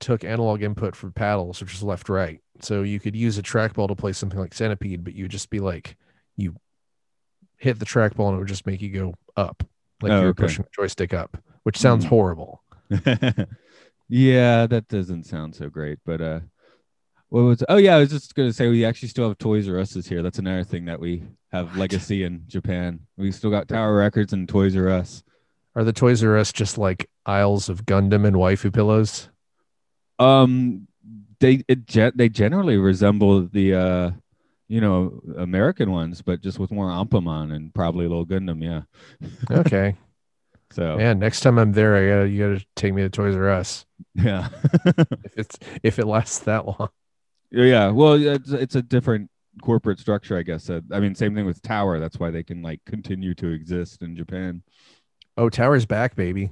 took 0.00 0.24
analog 0.24 0.62
input 0.62 0.94
for 0.96 1.10
paddles, 1.10 1.60
which 1.60 1.74
is 1.74 1.82
left 1.82 2.08
right. 2.08 2.40
So 2.60 2.82
you 2.82 3.00
could 3.00 3.16
use 3.16 3.38
a 3.38 3.42
trackball 3.42 3.88
to 3.88 3.94
play 3.94 4.12
something 4.12 4.38
like 4.38 4.52
Centipede, 4.54 5.04
but 5.04 5.14
you 5.14 5.24
would 5.24 5.30
just 5.30 5.50
be 5.50 5.60
like 5.60 5.96
you 6.36 6.56
hit 7.56 7.78
the 7.78 7.86
trackball 7.86 8.28
and 8.28 8.36
it 8.36 8.38
would 8.40 8.48
just 8.48 8.66
make 8.66 8.82
you 8.82 8.90
go 8.90 9.14
up, 9.36 9.62
like 10.02 10.12
Oh, 10.12 10.18
you 10.20 10.24
were 10.24 10.30
okay. 10.30 10.44
pushing 10.44 10.64
the 10.64 10.70
joystick 10.74 11.14
up, 11.14 11.36
which 11.62 11.78
sounds 11.78 12.04
Hmm. 12.04 12.08
horrible. 12.10 12.62
yeah, 14.14 14.68
that 14.68 14.86
doesn't 14.86 15.24
sound 15.24 15.56
so 15.56 15.68
great, 15.68 15.98
but 16.06 16.20
uh 16.20 16.40
what 17.30 17.40
was 17.42 17.64
oh 17.68 17.78
yeah, 17.78 17.96
I 17.96 17.98
was 17.98 18.10
just 18.10 18.36
gonna 18.36 18.52
say 18.52 18.68
we 18.68 18.84
actually 18.84 19.08
still 19.08 19.26
have 19.26 19.38
Toys 19.38 19.68
R 19.68 19.80
Us 19.80 19.94
here. 20.06 20.22
That's 20.22 20.38
another 20.38 20.62
thing 20.62 20.84
that 20.84 21.00
we 21.00 21.24
have 21.50 21.76
legacy 21.76 22.22
in 22.22 22.44
Japan. 22.46 23.00
We 23.16 23.32
still 23.32 23.50
got 23.50 23.66
Tower 23.66 23.96
Records 23.96 24.32
and 24.32 24.48
Toys 24.48 24.76
R 24.76 24.88
Us. 24.88 25.24
Are 25.74 25.82
the 25.82 25.92
Toys 25.92 26.22
R 26.22 26.36
Us 26.36 26.52
just 26.52 26.78
like 26.78 27.10
aisles 27.26 27.68
of 27.68 27.86
Gundam 27.86 28.24
and 28.24 28.36
waifu 28.36 28.72
pillows? 28.72 29.30
Um 30.20 30.86
they 31.40 31.64
it 31.66 31.84
ge- 31.84 32.14
they 32.14 32.28
generally 32.28 32.76
resemble 32.76 33.48
the 33.48 33.74
uh 33.74 34.10
you 34.68 34.80
know 34.80 35.20
American 35.36 35.90
ones, 35.90 36.22
but 36.22 36.40
just 36.40 36.60
with 36.60 36.70
more 36.70 36.88
Anpanman 36.88 37.52
and 37.52 37.74
probably 37.74 38.06
a 38.06 38.08
little 38.08 38.26
Gundam, 38.26 38.62
yeah. 38.62 38.82
Okay. 39.50 39.96
So 40.72 40.96
Man, 40.96 41.18
next 41.18 41.40
time 41.40 41.58
I'm 41.58 41.72
there, 41.72 41.96
I 41.96 42.08
gotta 42.08 42.28
you 42.28 42.48
gotta 42.48 42.66
take 42.74 42.94
me 42.94 43.02
to 43.02 43.08
Toys 43.08 43.36
R 43.36 43.48
Us 43.50 43.86
yeah. 44.14 44.48
if 44.84 45.38
it's 45.38 45.58
if 45.82 45.98
it 45.98 46.06
lasts 46.06 46.40
that 46.40 46.66
long. 46.66 46.88
Yeah, 47.50 47.90
well, 47.90 48.14
it's, 48.14 48.50
it's 48.50 48.74
a 48.74 48.82
different 48.82 49.30
corporate 49.62 50.00
structure, 50.00 50.36
I 50.36 50.42
guess. 50.42 50.68
Uh, 50.68 50.80
I 50.90 50.98
mean, 51.00 51.14
same 51.14 51.34
thing 51.34 51.46
with 51.46 51.62
Tower. 51.62 52.00
That's 52.00 52.18
why 52.18 52.30
they 52.30 52.42
can 52.42 52.62
like 52.62 52.80
continue 52.84 53.34
to 53.34 53.48
exist 53.48 54.02
in 54.02 54.16
Japan. 54.16 54.62
Oh, 55.36 55.48
Tower's 55.48 55.86
back, 55.86 56.16
baby. 56.16 56.50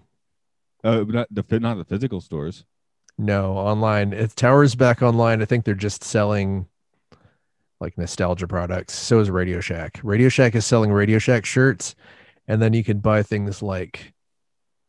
Uh, 0.84 1.04
not 1.06 1.28
the 1.30 1.60
not 1.60 1.78
the 1.78 1.84
physical 1.84 2.20
stores. 2.20 2.64
No, 3.18 3.56
online. 3.56 4.12
If 4.12 4.34
Tower's 4.34 4.74
back 4.74 5.02
online, 5.02 5.42
I 5.42 5.44
think 5.44 5.64
they're 5.64 5.74
just 5.74 6.02
selling 6.02 6.66
like 7.80 7.98
nostalgia 7.98 8.46
products. 8.46 8.94
So 8.94 9.20
is 9.20 9.30
Radio 9.30 9.60
Shack. 9.60 10.00
Radio 10.02 10.28
Shack 10.28 10.54
is 10.54 10.64
selling 10.64 10.92
Radio 10.92 11.18
Shack 11.18 11.44
shirts, 11.44 11.94
and 12.48 12.60
then 12.60 12.72
you 12.72 12.84
can 12.84 12.98
buy 12.98 13.22
things 13.22 13.62
like 13.62 14.12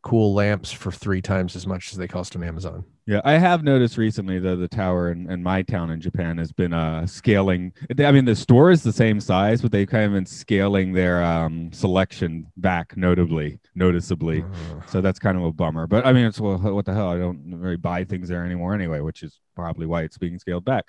cool 0.02 0.34
lamps 0.34 0.70
for 0.72 0.92
three 0.92 1.22
times 1.22 1.56
as 1.56 1.66
much 1.66 1.92
as 1.94 1.98
they 1.98 2.08
cost 2.10 2.36
on 2.36 2.44
Amazon. 2.44 2.84
Yeah, 3.06 3.22
I 3.24 3.34
have 3.34 3.63
noticed 3.63 3.98
recently 3.98 4.38
that 4.39 4.58
the 4.58 4.68
tower 4.68 5.12
in, 5.12 5.30
in 5.30 5.44
my 5.44 5.62
town 5.62 5.92
in 5.92 6.00
Japan 6.02 6.38
has 6.38 6.52
been 6.54 6.74
uh 6.74 7.06
scaling. 7.06 7.74
I 8.00 8.12
mean, 8.13 8.24
the 8.26 8.36
store 8.36 8.72
is 8.72 8.84
the 8.84 8.94
same 8.94 9.20
size, 9.20 9.62
but 9.62 9.72
they've 9.72 9.88
kind 9.88 10.06
of 10.06 10.13
been 10.13 10.26
scaling 10.26 10.94
their 10.94 11.22
um 11.24 11.72
selection 11.74 12.48
back 12.58 12.96
notably, 12.98 13.60
noticeably. 13.76 14.44
Uh, 14.44 14.82
So 14.88 15.02
that's 15.02 15.20
kind 15.20 15.38
of 15.38 15.44
a 15.44 15.52
bummer. 15.52 15.86
But 15.88 16.06
I 16.06 16.13
mean, 16.13 16.26
it's 16.26 16.39
well, 16.39 16.58
what 16.58 16.86
the 16.86 16.94
hell? 16.94 17.10
I 17.10 17.18
don't 17.18 17.42
really 17.60 17.76
buy 17.78 18.04
things 18.06 18.30
there 18.30 18.46
anymore 18.46 18.74
anyway, 18.74 19.02
which 19.02 19.22
is 19.24 19.39
probably 19.56 19.86
why 19.86 20.04
it's 20.04 20.18
being 20.18 20.39
scaled 20.39 20.63
back. 20.66 20.86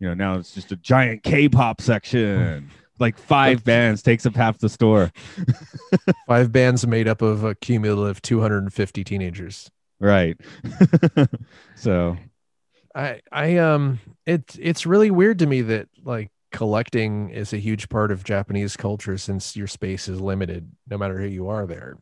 You 0.00 0.08
know, 0.08 0.14
now 0.14 0.34
it's 0.38 0.54
just 0.54 0.72
a 0.72 0.76
giant 0.76 1.22
K-pop 1.22 1.80
section, 1.80 2.70
like 2.98 3.18
five 3.18 3.64
bands 3.64 4.02
takes 4.02 4.26
up 4.26 4.34
half 4.36 4.58
the 4.58 4.68
store. 4.68 5.10
five 6.26 6.52
bands 6.52 6.86
made 6.86 7.08
up 7.08 7.22
of 7.22 7.44
a 7.44 7.54
cumulative 7.54 8.20
250 8.22 9.04
teenagers. 9.04 9.70
Right. 10.00 10.36
so 11.76 12.16
I 12.94 13.20
I 13.30 13.56
um 13.58 14.00
it's 14.26 14.56
it's 14.60 14.86
really 14.86 15.10
weird 15.10 15.38
to 15.40 15.46
me 15.46 15.62
that 15.62 15.88
like 16.04 16.30
collecting 16.50 17.30
is 17.30 17.52
a 17.52 17.58
huge 17.58 17.88
part 17.88 18.10
of 18.12 18.24
Japanese 18.24 18.76
culture 18.76 19.16
since 19.16 19.56
your 19.56 19.66
space 19.66 20.08
is 20.08 20.20
limited 20.20 20.70
no 20.90 20.98
matter 20.98 21.18
who 21.18 21.26
you 21.26 21.48
are 21.48 21.66
there. 21.66 21.96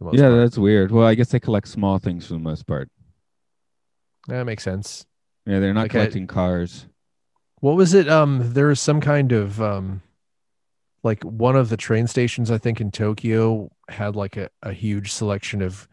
the 0.00 0.10
yeah, 0.12 0.22
part. 0.28 0.34
that's 0.40 0.58
weird. 0.58 0.90
Well, 0.90 1.06
I 1.06 1.14
guess 1.14 1.28
they 1.30 1.38
collect 1.40 1.68
small 1.68 1.98
things 1.98 2.26
for 2.26 2.32
the 2.32 2.40
most 2.40 2.66
part. 2.66 2.88
that 4.28 4.44
makes 4.44 4.64
sense. 4.64 5.06
Yeah, 5.46 5.60
they're 5.60 5.74
not 5.74 5.82
Like 5.82 5.90
I- 5.92 5.98
collecting 5.98 6.26
cars. 6.26 6.86
What 7.60 7.76
was 7.76 7.94
it? 7.94 8.08
Um, 8.08 8.52
there 8.54 8.66
was 8.66 8.80
some 8.80 9.00
kind 9.00 9.30
of 9.30 9.62
um, 9.62 10.02
like 11.02 11.22
one 11.24 11.56
of 11.56 11.68
the 11.68 11.76
train 11.76 12.06
stations 12.06 12.50
I 12.50 12.58
think 12.58 12.80
in 12.80 12.90
Tokyo 12.90 13.70
had 13.88 14.16
like 14.16 14.36
a, 14.36 14.48
a 14.62 14.72
huge 14.72 15.12
selection 15.12 15.62
of 15.62 15.88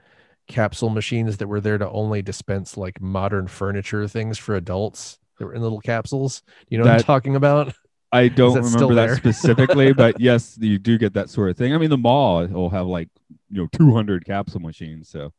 capsule 0.48 0.90
machines 0.90 1.38
that 1.38 1.48
were 1.48 1.62
there 1.62 1.78
to 1.78 1.90
only 1.90 2.22
dispense 2.22 2.76
like 2.76 3.00
modern 3.02 3.48
furniture 3.48 4.08
things 4.08 4.38
for 4.38 4.56
adults 4.56 5.20
that 5.38 5.46
were 5.46 5.54
in 5.54 5.62
little 5.62 5.80
capsules. 5.80 6.44
You 6.70 6.78
know 6.78 6.86
what 6.86 6.94
I'm 6.94 7.04
talking 7.04 7.36
about? 7.36 7.74
I 8.12 8.28
don't 8.30 8.54
that 8.56 8.64
remember 8.64 8.96
that 8.96 9.18
specifically, 9.18 9.94
but 9.94 10.20
yes, 10.20 10.58
you 10.60 10.80
do 10.80 10.98
get 10.98 11.14
that 11.14 11.30
sort 11.30 11.50
of 11.50 11.58
thing. 11.58 11.74
I 11.74 11.78
mean, 11.78 11.90
the 11.90 11.98
mall 11.98 12.46
will 12.48 12.70
have 12.72 12.88
like 12.88 13.10
you 13.50 13.62
know 13.62 13.68
200 13.72 14.26
capsule 14.26 14.60
machines. 14.62 15.10
So 15.10 15.34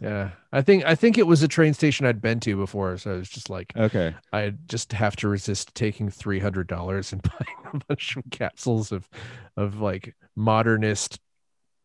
Yeah, 0.00 0.30
I 0.52 0.62
think 0.62 0.84
I 0.84 0.94
think 0.94 1.18
it 1.18 1.26
was 1.26 1.42
a 1.42 1.48
train 1.48 1.74
station 1.74 2.06
I'd 2.06 2.20
been 2.20 2.40
to 2.40 2.56
before, 2.56 2.96
so 2.98 3.14
I 3.14 3.16
was 3.18 3.28
just 3.28 3.50
like, 3.50 3.72
okay, 3.76 4.14
I 4.32 4.54
just 4.66 4.92
have 4.92 5.16
to 5.16 5.28
resist 5.28 5.74
taking 5.74 6.10
three 6.10 6.38
hundred 6.40 6.66
dollars 6.68 7.12
and 7.12 7.22
buying 7.22 7.58
a 7.74 7.78
bunch 7.88 8.16
of 8.16 8.24
capsules 8.30 8.92
of 8.92 9.08
of 9.56 9.80
like 9.80 10.14
modernist 10.36 11.20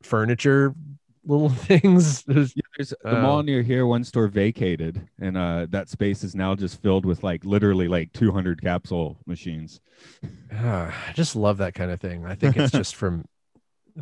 furniture 0.03 0.75
little 1.25 1.49
things. 1.49 2.23
Yeah, 2.27 2.61
there's 2.77 2.89
the 2.89 2.95
Oh. 3.05 3.21
mall 3.21 3.43
near 3.43 3.61
here. 3.63 3.85
One 3.87 4.03
store 4.03 4.27
vacated, 4.27 5.07
and 5.19 5.37
uh, 5.37 5.67
that 5.69 5.89
space 5.89 6.23
is 6.23 6.35
now 6.35 6.55
just 6.55 6.81
filled 6.81 7.05
with 7.05 7.23
like 7.23 7.43
literally 7.45 7.87
like 7.87 8.13
200 8.13 8.61
capsule 8.61 9.17
machines. 9.25 9.81
Ah, 10.51 10.93
I 11.09 11.13
just 11.13 11.35
love 11.35 11.57
that 11.57 11.73
kind 11.73 11.91
of 11.91 11.99
thing. 11.99 12.25
I 12.25 12.35
think 12.35 12.57
it's 12.57 12.71
just 12.71 12.95
from 12.95 13.25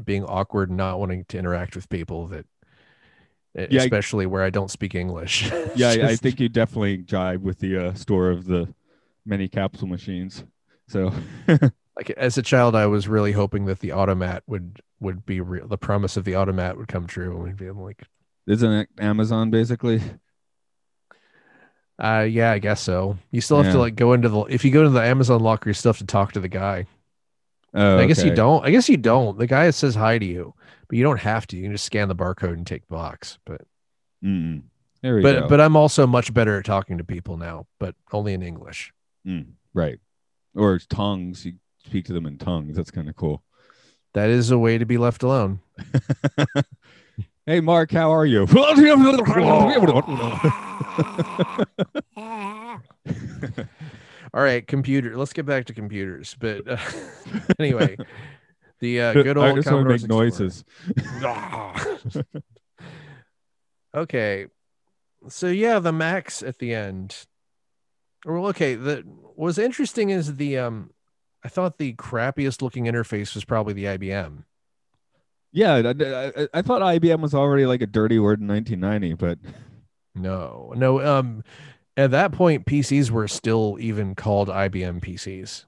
being 0.04 0.24
awkward 0.26 0.70
and 0.70 0.78
not 0.78 1.00
wanting 1.00 1.26
to 1.30 1.38
interact 1.38 1.76
with 1.76 1.90
people 1.90 2.28
that, 2.28 2.46
Yeah, 3.56 3.82
I- 3.82 3.84
especially 3.84 4.26
where 4.26 4.44
I 4.44 4.50
don't 4.50 4.72
speak 4.72 4.96
English. 4.96 5.52
Yeah, 5.76 5.90
I, 5.90 6.10
I 6.12 6.16
think 6.16 6.40
you 6.40 6.50
definitely 6.50 7.00
jive 7.00 7.42
with 7.42 7.60
the 7.60 7.78
uh, 7.88 7.94
store 7.94 8.30
of 8.30 8.46
the 8.46 8.74
many 9.26 9.48
capsule 9.48 9.88
machines. 9.88 10.44
So 10.88 11.14
like 11.48 12.10
as 12.18 12.38
a 12.38 12.42
child, 12.42 12.76
I 12.76 12.86
was 12.88 13.08
really 13.08 13.32
hoping 13.32 13.66
that 13.66 13.80
the 13.80 13.92
automat 13.94 14.44
would 14.48 14.82
would 15.00 15.26
be 15.26 15.40
real. 15.42 15.68
The 15.68 15.78
promise 15.78 16.18
of 16.18 16.26
the 16.26 16.36
automat 16.36 16.78
would 16.78 16.88
come 16.88 17.08
true, 17.08 17.34
and 17.36 17.44
we'd 17.44 17.58
be 17.58 17.72
like, 17.72 18.04
isn't 18.48 18.72
it 18.72 18.90
Amazon 19.00 19.50
basically? 19.50 20.02
Uh, 22.00 22.26
yeah, 22.30 22.52
I 22.52 22.60
guess 22.60 22.82
so. 22.82 23.18
You 23.32 23.42
still 23.42 23.58
have 23.58 23.68
Yeah. 23.68 23.74
to 23.74 23.80
like 23.80 23.96
go 23.96 24.14
into 24.14 24.28
the 24.30 24.42
if 24.44 24.66
you 24.66 24.72
go 24.72 24.84
to 24.84 24.90
the 24.90 25.02
Amazon 25.04 25.42
locker, 25.42 25.70
you 25.70 25.74
still 25.74 25.90
have 25.92 26.00
to 26.00 26.06
talk 26.06 26.32
to 26.34 26.40
the 26.40 26.48
guy. 26.48 26.88
Oh, 27.74 27.98
I 27.98 28.06
guess 28.06 28.24
you 28.24 28.34
don't. 28.34 28.66
I 28.66 28.72
guess 28.72 28.90
you 28.90 28.98
don't. 28.98 29.38
The 29.38 29.48
guy 29.48 29.70
says 29.72 29.96
hi 29.96 30.18
to 30.18 30.26
you, 30.26 30.54
but 30.88 30.98
you 30.98 31.04
don't 31.04 31.20
have 31.20 31.48
to. 31.48 31.58
You 31.58 31.64
can 31.64 31.72
just 31.72 31.86
scan 31.86 32.10
the 32.10 32.16
barcode 32.16 32.54
and 32.54 32.68
take 32.68 32.88
the 32.88 32.96
box. 32.96 33.38
But 33.46 33.62
Mm-mm. 34.24 34.64
There 35.02 35.16
we 35.16 35.22
but 35.22 35.42
go. 35.42 35.48
but 35.48 35.62
I'm 35.62 35.76
also 35.76 36.06
much 36.06 36.34
better 36.34 36.60
at 36.60 36.66
talking 36.66 36.98
to 36.98 37.04
people 37.04 37.38
now, 37.38 37.68
but 37.80 37.96
only 38.12 38.34
in 38.34 38.44
English. 38.44 38.94
Mm, 39.26 39.54
right. 39.74 40.00
Or 40.56 40.80
tongues. 40.80 41.46
You 41.46 41.54
speak 41.86 42.06
to 42.06 42.14
them 42.14 42.26
in 42.26 42.38
tongues. 42.38 42.76
That's 42.76 42.92
kind 42.92 43.10
of 43.10 43.16
cool. 43.16 43.44
That 44.14 44.30
is 44.30 44.52
a 44.52 44.58
way 44.58 44.78
to 44.78 44.86
be 44.86 44.98
left 44.98 45.24
alone. 45.24 45.62
Hey, 47.48 47.60
Mark, 47.60 47.92
how 47.92 48.14
are 48.14 48.26
you? 48.26 48.46
All 54.34 54.42
right, 54.42 54.66
computer. 54.66 55.18
Let's 55.18 55.34
get 55.34 55.46
back 55.46 55.66
to 55.66 55.74
computers. 55.74 56.36
But 56.40 56.68
uh, 56.68 56.78
anyway, 57.60 57.98
the 58.80 59.02
uh, 59.02 59.14
good 59.14 59.38
old 59.38 59.56
just 59.56 59.72
want 59.72 59.88
to 59.88 59.90
make 59.90 60.08
noises. 60.08 60.64
okay 63.94 64.48
so 65.28 65.48
yeah 65.48 65.80
the 65.80 65.92
max 65.92 66.42
at 66.42 66.60
the 66.60 66.74
end 66.74 67.26
well 68.26 68.48
okay 68.48 68.76
the 68.76 69.04
what 69.06 69.46
was 69.46 69.58
interesting 69.58 70.10
is 70.10 70.38
the 70.38 70.58
um 70.58 70.92
i 71.44 71.50
thought 71.50 71.78
the 71.78 71.94
crappiest 71.96 72.62
looking 72.62 72.86
interface 72.86 73.36
was 73.36 73.44
probably 73.44 73.74
the 73.74 73.86
ibm 73.86 74.46
Yeah, 75.52 75.74
I, 75.74 76.44
I, 76.44 76.48
I 76.54 76.62
thought 76.62 76.82
IBM 76.82 77.20
was 77.20 77.34
already 77.34 77.66
like 77.66 77.82
a 77.82 77.88
dirty 77.88 78.20
word 78.20 78.40
in 78.40 78.48
1990, 78.48 79.16
but 79.16 79.38
no 80.16 80.74
no 80.78 81.06
um 81.06 81.44
at 81.98 82.12
that 82.12 82.32
point 82.32 82.66
pcs 82.66 83.10
were 83.12 83.28
still 83.28 83.78
even 83.80 84.16
called 84.16 84.48
ibm 84.48 85.02
pcs 85.04 85.66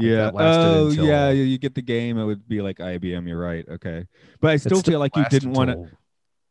yeah. 0.00 0.30
Oh, 0.32 0.90
until- 0.90 1.04
yeah. 1.04 1.30
You 1.30 1.58
get 1.58 1.74
the 1.74 1.82
game. 1.82 2.18
It 2.18 2.24
would 2.24 2.46
be 2.46 2.62
like 2.62 2.78
IBM. 2.78 3.26
You're 3.26 3.36
right. 3.40 3.68
Okay, 3.68 4.06
but 4.40 4.52
I 4.52 4.56
still 4.56 4.80
feel 4.80 5.00
like 5.00 5.16
you 5.16 5.24
didn't 5.28 5.54
want 5.54 5.70
to. 5.70 5.88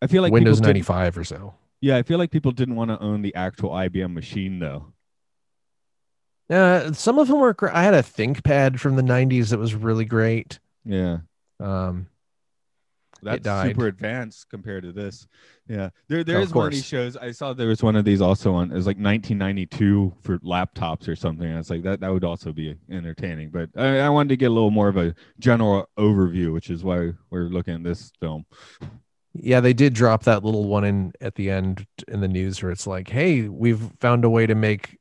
I 0.01 0.07
feel 0.07 0.21
like 0.21 0.33
windows 0.33 0.57
people 0.57 0.73
didn't- 0.73 0.89
95 0.89 1.17
or 1.17 1.23
so 1.23 1.55
Yeah, 1.79 1.95
I 1.95 2.03
feel 2.03 2.17
like 2.17 2.29
people 2.29 2.51
didn't 2.51 2.75
want 2.75 2.91
to 2.91 2.99
own 2.99 3.21
the 3.21 3.33
actual 3.35 3.69
IBM 3.69 4.11
machine 4.13 4.59
though. 4.59 4.91
uh 6.49 6.91
some 6.91 7.17
of 7.19 7.27
them 7.29 7.39
were 7.39 7.55
i 7.73 7.83
had 7.83 7.93
a 7.93 8.03
thinkpad 8.03 8.79
from 8.79 8.95
the 8.97 9.01
90s 9.01 9.49
that 9.51 9.59
was 9.59 9.73
really 9.75 10.05
great 10.05 10.59
Yeah. 10.85 11.19
um 11.61 12.07
That's 13.21 13.45
super 13.63 13.87
advanced 13.87 14.49
compared 14.49 14.83
to 14.83 14.91
this. 14.91 15.27
Yeah, 15.67 15.89
there 16.07 16.23
there 16.23 16.37
Oh, 16.37 16.41
is 16.41 16.53
one 16.53 16.67
of 16.67 16.71
these 16.71 16.85
shows. 16.85 17.17
I 17.17 17.31
saw 17.31 17.53
there 17.53 17.67
was 17.67 17.83
one 17.83 17.95
of 17.95 18.05
these 18.05 18.21
also 18.21 18.53
on. 18.53 18.71
It 18.71 18.75
was 18.75 18.85
like 18.87 18.97
1992 18.97 20.13
for 20.21 20.39
laptops 20.39 21.07
or 21.07 21.15
something. 21.15 21.51
I 21.51 21.57
was 21.57 21.69
like 21.69 21.83
that 21.83 21.99
that 22.01 22.09
would 22.09 22.23
also 22.23 22.51
be 22.53 22.75
entertaining. 22.89 23.49
But 23.49 23.69
I, 23.75 23.99
I 24.01 24.09
wanted 24.09 24.29
to 24.29 24.37
get 24.37 24.45
a 24.47 24.53
little 24.53 24.71
more 24.71 24.87
of 24.87 24.97
a 24.97 25.13
general 25.39 25.89
overview, 25.97 26.53
which 26.53 26.69
is 26.69 26.83
why 26.83 27.11
we're 27.29 27.49
looking 27.49 27.75
at 27.75 27.83
this 27.83 28.11
film. 28.19 28.45
Yeah, 29.33 29.59
they 29.59 29.73
did 29.73 29.93
drop 29.93 30.23
that 30.23 30.43
little 30.43 30.63
one 30.65 30.83
in 30.83 31.13
at 31.21 31.35
the 31.35 31.49
end 31.49 31.85
in 32.07 32.21
the 32.21 32.27
news 32.27 32.61
where 32.63 32.71
it's 32.71 32.87
like, 32.87 33.09
"Hey, 33.09 33.43
we've 33.49 33.91
found 33.99 34.25
a 34.25 34.29
way 34.29 34.47
to 34.47 34.55
make 34.55 34.97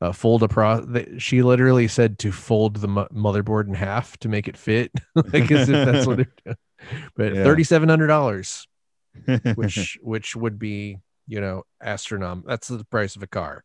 uh, 0.00 0.12
fold 0.12 0.42
a 0.42 0.48
pro." 0.48 0.84
She 1.18 1.42
literally 1.42 1.88
said 1.88 2.18
to 2.20 2.32
fold 2.32 2.76
the 2.76 2.88
mo- 2.88 3.08
motherboard 3.12 3.68
in 3.68 3.74
half 3.74 4.16
to 4.18 4.28
make 4.28 4.48
it 4.48 4.56
fit, 4.56 4.92
like 5.14 5.50
as 5.50 5.68
if 5.68 5.86
that's 5.86 6.06
what. 6.06 6.16
They're 6.16 6.26
doing. 6.44 6.56
But 7.16 7.34
Yeah. 7.34 7.44
thirty 7.44 7.64
seven 7.64 7.88
hundred 7.88 8.08
dollars, 8.08 8.66
which 9.54 9.98
which 10.02 10.36
would 10.36 10.58
be 10.58 10.98
you 11.26 11.40
know, 11.40 11.64
astronom. 11.82 12.42
That's 12.46 12.68
the 12.68 12.84
price 12.84 13.16
of 13.16 13.22
a 13.22 13.26
car. 13.26 13.64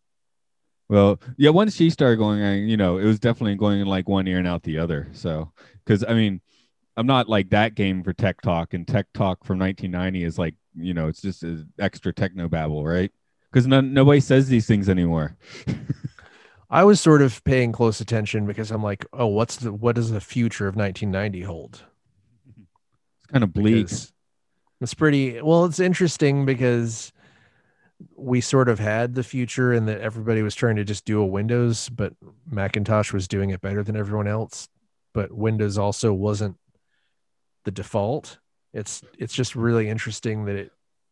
Well, 0.88 1.20
yeah, 1.38 1.52
once 1.52 1.76
she 1.76 1.90
started 1.90 2.18
going, 2.18 2.42
I, 2.42 2.56
you 2.58 2.78
know, 2.78 2.98
it 2.98 3.06
was 3.06 3.20
definitely 3.20 3.56
going 3.56 3.80
in 3.80 3.88
like 3.88 4.10
one 4.10 4.28
ear 4.28 4.40
and 4.40 4.48
out 4.48 4.64
the 4.64 4.80
other. 4.80 5.08
So, 5.14 5.52
because 5.86 6.04
I 6.04 6.14
mean, 6.14 6.42
I'm 6.98 7.06
not 7.06 7.30
like 7.30 7.52
that 7.52 7.76
game 7.76 8.04
for 8.04 8.12
Tech 8.12 8.42
Talk, 8.42 8.74
and 8.74 8.88
Tech 8.88 9.06
Talk 9.14 9.44
from 9.46 9.60
1990 9.60 10.24
is 10.24 10.40
like, 10.40 10.56
you 10.76 10.94
know, 10.94 11.08
it's 11.08 11.22
just 11.22 11.44
a 11.44 11.66
extra 11.78 12.12
techno 12.12 12.48
babble, 12.48 12.86
right? 12.86 13.12
Because 13.52 13.68
no, 13.68 13.82
nobody 13.82 14.20
says 14.20 14.48
these 14.48 14.66
things 14.66 14.90
anymore. 14.90 15.38
I 16.72 16.84
was 16.84 17.02
sort 17.02 17.22
of 17.22 17.44
paying 17.44 17.72
close 17.72 18.00
attention 18.00 18.46
because 18.46 18.70
I'm 18.70 18.84
like, 18.84 19.06
oh, 19.14 19.28
what's 19.28 19.58
the 19.58 19.72
what 19.74 19.96
does 19.96 20.12
the 20.12 20.22
future 20.22 20.68
of 20.68 20.76
1990 20.76 21.42
hold? 21.44 21.84
Kind 23.32 23.44
of 23.44 23.54
bleak. 23.54 23.90
It's 24.82 24.94
pretty 24.94 25.42
well. 25.42 25.66
It's 25.66 25.80
interesting 25.80 26.46
because 26.46 27.12
we 28.16 28.40
sort 28.42 28.70
of 28.70 28.80
had 28.80 29.14
the 29.14 29.24
future 29.24 29.74
and 29.74 29.88
that 29.90 30.00
everybody 30.02 30.42
was 30.42 30.56
trying 30.56 30.78
to 30.78 30.86
just 30.86 31.04
do 31.06 31.20
a 31.22 31.26
Windows, 31.26 31.90
but 31.90 32.14
Macintosh 32.50 33.12
was 33.12 33.28
doing 33.28 33.50
it 33.50 33.60
better 33.62 33.84
than 33.84 33.98
everyone 33.98 34.28
else. 34.28 34.70
But 35.14 35.32
Windows 35.34 35.78
also 35.78 36.14
wasn't 36.14 36.56
the 37.66 37.72
default. 37.72 38.40
It's 38.74 39.04
it's 39.18 39.34
just 39.34 39.56
really 39.56 39.90
interesting 39.90 40.46
that 40.46 40.56
it, 40.56 40.72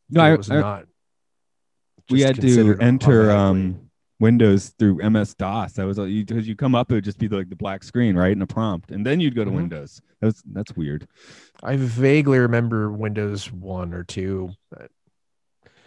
No, 0.10 0.32
it 0.34 0.38
was 0.38 0.50
I- 0.50 0.60
not. 0.62 0.86
we 2.10 2.22
had 2.22 2.40
to 2.40 2.78
enter 2.80 3.32
um 3.32 3.87
Windows 4.20 4.70
through 4.80 4.98
MS 5.10 5.36
DOS. 5.36 5.74
That 5.74 5.86
was 5.86 5.98
you 6.00 6.26
because 6.26 6.48
you 6.48 6.56
come 6.56 6.74
up, 6.76 6.92
it 6.92 6.96
would 6.96 7.04
just 7.04 7.20
be 7.20 7.28
like 7.28 7.50
the 7.50 7.56
black 7.56 7.84
screen, 7.84 8.16
right, 8.16 8.32
and 8.32 8.42
a 8.42 8.48
prompt, 8.48 8.92
and 8.92 9.06
then 9.06 9.20
you'd 9.20 9.36
go 9.36 9.46
to 9.46 9.52
Mhm. 9.52 9.56
Windows. 9.56 10.02
That's 10.22 10.42
that's 10.52 10.76
weird. 10.76 11.08
I 11.64 11.76
vaguely 11.76 12.40
remember 12.40 12.92
Windows 12.92 13.52
one 13.52 13.94
or 13.94 14.04
two. 14.04 14.52
but 14.72 14.90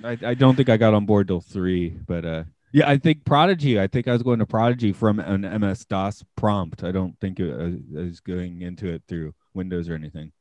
I, 0.05 0.17
I 0.31 0.35
don't 0.35 0.55
think 0.55 0.69
I 0.69 0.77
got 0.77 0.95
on 0.95 1.05
board 1.07 1.27
till 1.29 1.41
three, 1.41 1.91
but 1.91 2.25
uh, 2.25 2.45
yeah, 2.73 2.89
I 2.89 2.97
think 2.99 3.25
Prodigy. 3.25 3.81
I 3.81 3.87
think 3.89 4.07
I 4.09 4.13
was 4.13 4.23
going 4.23 4.39
to 4.39 4.47
Prodigy 4.47 4.93
from 4.93 5.19
an 5.19 5.41
MS 5.61 5.85
DOS 5.87 6.25
prompt. 6.37 6.85
I 6.85 6.93
don't 6.93 7.19
think 7.21 7.41
it, 7.41 7.53
uh, 7.53 7.99
I 8.01 8.05
was 8.05 8.21
going 8.21 8.63
into 8.63 8.87
it 8.87 9.03
through 9.09 9.35
Windows 9.55 9.89
or 9.89 9.95
anything. 9.95 10.33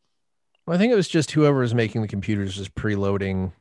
Well, 0.65 0.75
I 0.75 0.78
think 0.80 0.93
it 0.93 0.95
was 0.95 1.08
just 1.10 1.32
whoever 1.32 1.60
was 1.60 1.73
making 1.73 2.04
the 2.04 2.08
computers 2.08 2.58
was 2.60 2.69
preloading 2.69 3.52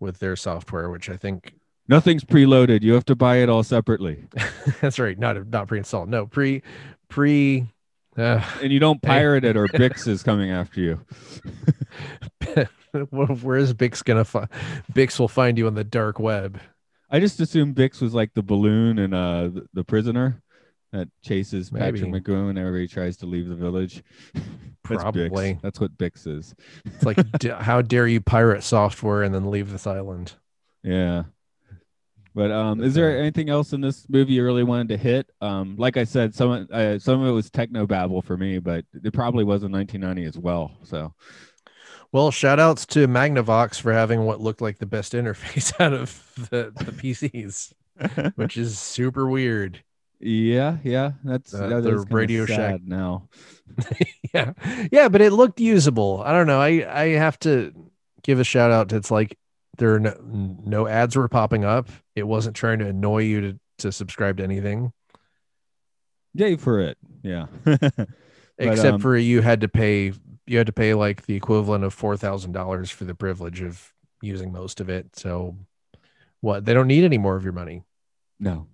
with 0.00 0.18
their 0.20 0.34
software, 0.36 0.88
which 0.90 1.10
I 1.10 1.16
think 1.18 1.54
Nothing's 1.88 2.24
preloaded. 2.24 2.82
You 2.82 2.92
have 2.94 3.04
to 3.06 3.16
buy 3.16 3.36
it 3.36 3.48
all 3.48 3.62
separately, 3.62 4.24
that's 4.80 4.98
right. 4.98 5.18
Not 5.18 5.46
not 5.48 5.68
pre-installed. 5.68 6.08
No, 6.08 6.26
pre 6.26 6.62
pre. 7.08 7.66
Uh, 8.16 8.42
and 8.62 8.72
you 8.72 8.78
don't 8.80 9.00
pirate 9.02 9.44
it, 9.44 9.56
or 9.56 9.66
Bix 9.74 10.06
is 10.08 10.22
coming 10.22 10.50
after 10.50 10.80
you. 10.80 11.00
where 13.10 13.56
is 13.56 13.74
Bix 13.74 14.04
gonna 14.04 14.24
find? 14.24 14.48
Bix 14.92 15.18
will 15.18 15.28
find 15.28 15.56
you 15.58 15.66
on 15.66 15.74
the 15.74 15.84
dark 15.84 16.18
web. 16.18 16.60
I 17.10 17.20
just 17.20 17.40
assumed 17.40 17.74
Bix 17.74 18.02
was 18.02 18.12
like 18.14 18.34
the 18.34 18.42
balloon 18.42 18.98
and 18.98 19.14
uh 19.14 19.48
the, 19.48 19.66
the 19.72 19.84
prisoner 19.84 20.42
that 20.92 21.08
chases 21.22 21.70
Patrick 21.70 22.02
Maybe. 22.02 22.20
McGoohan 22.20 22.46
whenever 22.46 22.78
he 22.78 22.86
tries 22.88 23.16
to 23.18 23.26
leave 23.26 23.48
the 23.48 23.54
village. 23.54 24.02
That's 24.34 24.44
Bix. 24.84 25.00
Probably. 25.00 25.58
That's 25.62 25.80
what 25.80 25.96
Bix 25.98 26.26
is. 26.26 26.54
It's 26.86 27.04
like, 27.04 27.18
d- 27.38 27.50
how 27.50 27.82
dare 27.82 28.06
you 28.06 28.22
pirate 28.22 28.62
software 28.62 29.22
and 29.22 29.34
then 29.34 29.50
leave 29.50 29.70
this 29.70 29.86
island? 29.86 30.32
Yeah. 30.82 31.24
But 32.34 32.50
um, 32.52 32.80
is 32.82 32.94
there 32.94 33.18
anything 33.18 33.48
else 33.50 33.72
in 33.72 33.80
this 33.80 34.06
movie 34.08 34.34
you 34.34 34.44
really 34.44 34.62
wanted 34.62 34.88
to 34.90 34.96
hit? 34.96 35.28
Um, 35.40 35.76
like 35.76 35.96
I 35.96 36.04
said, 36.04 36.34
some 36.34 36.50
of- 36.50 36.70
uh, 36.70 36.98
some 36.98 37.20
of 37.22 37.28
it 37.28 37.32
was 37.32 37.50
techno 37.50 37.86
babble 37.86 38.22
for 38.22 38.36
me, 38.36 38.58
but 38.58 38.84
it 39.02 39.12
probably 39.12 39.44
was 39.44 39.62
in 39.64 39.72
1990 39.72 40.24
as 40.28 40.38
well. 40.38 40.70
So 40.84 41.14
Well, 42.12 42.30
shout 42.30 42.58
outs 42.60 42.86
to 42.86 43.06
Magnavox 43.08 43.80
for 43.80 43.92
having 43.92 44.24
what 44.24 44.40
looked 44.40 44.60
like 44.60 44.78
the 44.78 44.86
best 44.86 45.12
interface 45.14 45.72
out 45.80 45.92
of 45.92 46.22
the, 46.50 46.72
the 46.76 46.92
PCs, 46.92 47.72
which 48.36 48.56
is 48.56 48.78
super 48.78 49.28
weird. 49.28 49.82
yeah, 50.20 50.78
yeah, 50.84 51.12
that's 51.24 51.54
Uh, 51.54 51.68
that 51.68 51.82
the 51.82 51.98
Radio 52.10 52.46
Shack- 52.46 52.82
now. 52.84 53.28
yeah 54.34 54.52
yeah 54.90 55.08
but 55.08 55.20
it 55.20 55.30
looked 55.32 55.60
usable 55.60 56.22
i 56.24 56.32
don't 56.32 56.46
know 56.48 56.60
i 56.60 56.84
i 56.90 57.08
have 57.10 57.38
to 57.38 57.72
give 58.22 58.40
a 58.40 58.44
shout 58.44 58.70
out 58.72 58.88
to 58.88 58.96
it's 58.96 59.10
like 59.10 59.38
there 59.78 59.94
are 59.94 60.00
no, 60.00 60.14
no 60.22 60.86
ads 60.86 61.16
were 61.16 61.28
popping 61.28 61.64
up 61.64 61.88
it 62.14 62.24
wasn't 62.24 62.54
trying 62.54 62.78
to 62.78 62.86
annoy 62.86 63.22
you 63.22 63.40
to 63.40 63.58
to 63.78 63.92
subscribe 63.92 64.36
to 64.36 64.42
anything 64.42 64.92
Yay 66.34 66.56
for 66.56 66.80
it. 66.80 66.98
Yeah. 67.22 67.46
except 68.58 68.94
um, 68.94 69.00
for 69.00 69.16
you 69.16 69.40
had 69.40 69.60
to 69.60 69.68
pay 69.68 70.12
you 70.46 70.58
had 70.58 70.66
to 70.66 70.72
pay 70.72 70.94
like 70.94 71.26
the 71.26 71.34
equivalent 71.34 71.84
of 71.84 71.94
four 71.94 72.16
thousand 72.16 72.52
dollars 72.52 72.90
for 72.90 73.04
the 73.04 73.14
privilege 73.14 73.60
of 73.60 73.92
using 74.20 74.52
most 74.52 74.80
of 74.80 74.88
it 74.88 75.06
so 75.14 75.56
what 76.40 76.64
they 76.64 76.74
don't 76.74 76.88
need 76.88 77.04
any 77.04 77.18
more 77.18 77.36
of 77.36 77.44
your 77.44 77.52
money 77.52 77.84
No, 78.40 78.66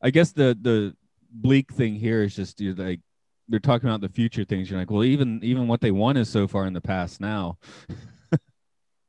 I 0.00 0.10
guess 0.10 0.32
the 0.32 0.56
the 0.60 0.96
bleak 1.30 1.72
thing 1.72 1.94
here 1.96 2.22
is 2.22 2.34
just 2.34 2.60
you're 2.60 2.74
like 2.74 3.00
they're 3.48 3.60
talking 3.60 3.88
about 3.88 4.00
the 4.00 4.08
future 4.08 4.44
things. 4.44 4.70
You're 4.70 4.78
like, 4.78 4.90
well, 4.90 5.04
even 5.04 5.40
even 5.42 5.68
what 5.68 5.80
they 5.80 5.90
want 5.90 6.18
is 6.18 6.28
so 6.28 6.48
far 6.48 6.66
in 6.66 6.72
the 6.72 6.80
past 6.80 7.20
now. 7.20 7.58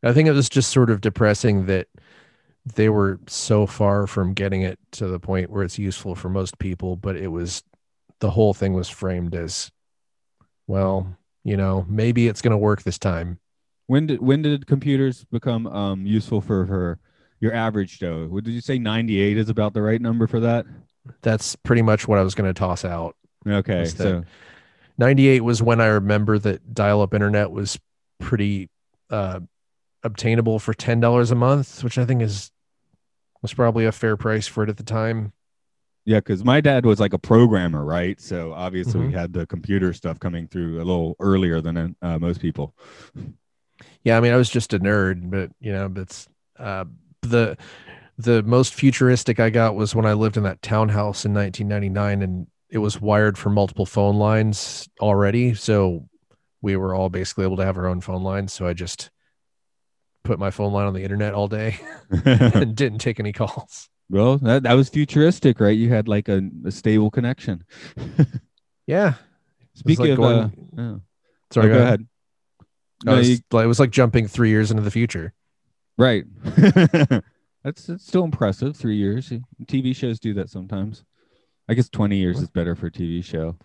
i 0.05 0.13
think 0.13 0.27
it 0.29 0.31
was 0.33 0.47
just 0.49 0.71
sort 0.71 0.89
of 0.89 1.01
depressing 1.01 1.65
that 1.65 1.87
they 2.75 2.89
were 2.89 3.19
so 3.27 3.67
far 3.67 4.07
from 4.07 4.33
getting 4.33 4.61
it 4.61 4.79
to 4.91 5.07
the 5.07 5.19
point 5.19 5.49
where 5.51 5.63
it's 5.63 5.77
useful 5.77 6.15
for 6.15 6.29
most 6.29 6.57
people 6.59 6.95
but 6.95 7.15
it 7.15 7.27
was 7.27 7.61
the 8.19 8.29
whole 8.31 8.53
thing 8.53 8.73
was 8.73 8.89
framed 8.89 9.35
as 9.35 9.71
well 10.67 11.15
you 11.43 11.57
know 11.57 11.85
maybe 11.89 12.27
it's 12.27 12.41
going 12.41 12.51
to 12.51 12.57
work 12.57 12.83
this 12.83 12.97
time 12.97 13.37
When 13.87 14.07
did 14.07 14.21
when 14.21 14.41
did 14.41 14.65
computers 14.67 15.25
become 15.31 15.67
um 15.67 16.05
useful 16.05 16.41
for 16.41 16.65
for 16.65 16.99
your 17.41 17.53
average 17.53 17.99
Joe? 17.99 18.25
What 18.27 18.45
did 18.45 18.51
you 18.53 18.61
say? 18.61 18.79
98 18.79 19.37
is 19.37 19.49
about 19.49 19.73
the 19.73 19.81
right 19.81 20.01
number 20.01 20.25
for 20.25 20.39
that. 20.39 20.65
that's 21.21 21.55
pretty 21.57 21.81
much 21.83 22.07
what 22.07 22.17
i 22.17 22.23
was 22.23 22.33
going 22.33 22.49
to 22.51 22.57
toss 22.57 22.83
out 22.83 23.15
Okay, 23.47 23.85
so 23.85 24.23
98 24.97 25.41
was 25.43 25.61
when 25.61 25.79
i 25.81 25.85
remember 25.85 26.39
that 26.39 26.73
dial-up 26.73 27.13
internet 27.13 27.51
was 27.51 27.77
pretty 28.19 28.69
uh 29.11 29.39
obtainable 30.05 30.59
for 30.59 30.73
$10 30.73 31.31
a 31.31 31.35
month 31.35 31.83
which 31.83 31.97
i 31.97 32.05
think 32.05 32.21
is 32.21 32.51
was 33.41 33.53
probably 33.53 33.85
a 33.85 33.91
fair 33.91 34.17
price 34.17 34.47
for 34.47 34.63
it 34.63 34.69
at 34.69 34.77
the 34.77 34.83
time 34.83 35.33
yeah, 36.07 36.19
because 36.19 36.43
my 36.43 36.61
dad 36.61 36.85
was 36.85 36.99
like 36.99 37.13
a 37.13 37.17
programmer, 37.17 37.83
right? 37.83 38.21
So 38.21 38.53
obviously 38.53 38.99
we 38.99 39.07
Mhm. 39.07 39.13
had 39.13 39.33
the 39.33 39.47
computer 39.47 39.91
stuff 39.91 40.19
coming 40.19 40.47
through 40.47 40.77
a 40.77 40.85
little 40.85 41.15
earlier 41.19 41.61
than 41.61 41.95
uh, 41.99 42.19
most 42.19 42.39
people. 42.39 42.75
Yeah, 44.03 44.17
I 44.17 44.19
mean, 44.19 44.31
I 44.31 44.35
was 44.37 44.49
just 44.51 44.73
a 44.73 44.79
nerd, 44.79 45.31
but 45.31 45.49
you 45.59 45.71
know, 45.71 45.89
but 45.89 46.01
it's, 46.03 46.27
uh, 46.59 46.85
the 47.23 47.57
the 48.17 48.43
most 48.43 48.75
futuristic 48.75 49.39
I 49.39 49.49
got 49.49 49.75
was 49.75 49.95
when 49.95 50.05
I 50.05 50.13
lived 50.13 50.37
in 50.37 50.43
that 50.43 50.61
townhouse 50.61 51.25
in 51.25 51.33
1999, 51.33 52.21
and 52.21 52.47
it 52.69 52.77
was 52.77 53.01
wired 53.01 53.37
for 53.37 53.49
multiple 53.49 53.85
phone 53.87 54.17
lines 54.17 54.87
already. 55.01 55.55
So 55.55 56.07
we 56.61 56.75
were 56.75 56.93
all 56.95 57.09
basically 57.09 57.45
able 57.45 57.57
to 57.57 57.65
have 57.65 57.77
our 57.77 57.87
own 57.87 57.99
phone 58.01 58.23
lines. 58.23 58.53
So 58.53 58.67
I 58.67 58.73
just 58.73 59.09
put 60.25 60.39
my 60.39 60.51
phone 60.51 60.73
line 60.73 60.87
on 60.87 60.93
the 60.93 61.03
internet 61.03 61.33
all 61.33 61.47
day 61.47 61.79
and 62.25 62.75
didn't 62.75 62.99
take 62.99 63.19
any 63.19 63.31
calls. 63.31 63.89
well, 64.09 64.37
that 64.39 64.63
that 64.63 64.73
was 64.73 64.89
futuristic, 64.89 65.59
right? 65.59 65.77
You 65.77 65.89
had 65.89 66.07
like 66.07 66.27
a, 66.27 66.41
a 66.65 66.71
stable 66.71 67.09
connection. 67.11 67.63
Yeah. 68.87 69.15
Speaking 69.73 70.05
like 70.05 70.11
of, 70.11 70.17
going- 70.17 70.69
uh, 70.77 70.81
oh. 70.81 71.01
Sorry, 71.51 71.71
Oh, 71.71 71.75
go 71.75 71.81
ahead. 71.81 72.07
I 72.61 72.65
No, 73.11 73.17
was- 73.17 73.29
you- 73.29 73.37
it 73.59 73.65
was 73.65 73.79
like 73.79 73.89
jumping 73.89 74.27
three 74.27 74.49
years 74.49 74.69
into 74.69 74.83
the 74.83 74.91
future. 74.91 75.33
Right. 75.97 76.25
that's 76.43 77.85
that's 77.87 78.05
still 78.05 78.23
impressive. 78.23 78.75
Three 78.77 78.95
years. 78.97 79.31
TV 79.63 79.95
shows 79.95 80.19
do 80.19 80.35
that 80.35 80.51
sometimes. 80.51 81.03
I 81.67 81.73
guess 81.73 81.89
twenty 81.89 82.17
years 82.17 82.39
is 82.39 82.49
better 82.51 82.75
for 82.75 82.87
a 82.87 82.91
TV 82.91 83.23
show. 83.23 83.55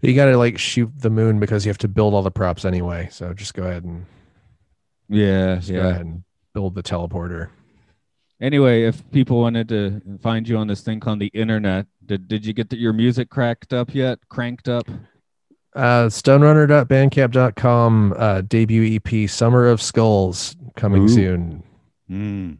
You 0.00 0.14
got 0.14 0.24
to 0.24 0.38
like 0.38 0.58
shoot 0.58 0.90
the 0.96 1.10
moon 1.10 1.38
because 1.38 1.66
you 1.66 1.70
have 1.70 1.78
to 1.78 1.88
build 1.88 2.14
all 2.14 2.22
the 2.22 2.30
props 2.30 2.64
anyway. 2.64 3.08
So 3.12 3.34
just 3.34 3.52
go 3.52 3.64
ahead 3.64 3.84
and 3.84 4.06
Yeah, 5.12 5.56
just 5.56 5.70
go 5.70 5.76
yeah. 5.76 5.88
ahead 5.88 6.06
and 6.06 6.24
build 6.54 6.74
the 6.74 6.82
teleporter. 6.82 7.50
Anyway, 8.40 8.82
if 8.82 9.08
people 9.12 9.40
wanted 9.40 9.68
to 9.68 10.00
find 10.20 10.48
you 10.48 10.56
on 10.56 10.66
this 10.66 10.80
thing 10.80 10.98
called 10.98 11.20
the 11.20 11.28
internet, 11.28 11.86
did 12.04 12.26
did 12.26 12.44
you 12.44 12.52
get 12.52 12.70
the, 12.70 12.76
your 12.76 12.92
music 12.92 13.30
cracked 13.30 13.72
up 13.72 13.94
yet? 13.94 14.18
Cranked 14.28 14.68
up? 14.68 14.88
Uh, 15.74 16.06
stonerunner.bandcamp.com 16.06 18.14
uh, 18.18 18.42
debut 18.42 18.98
EP 18.98 19.30
Summer 19.30 19.68
of 19.68 19.80
Skulls 19.80 20.56
coming 20.76 21.04
Ooh. 21.04 21.08
soon. 21.08 21.62
Mm. 22.10 22.58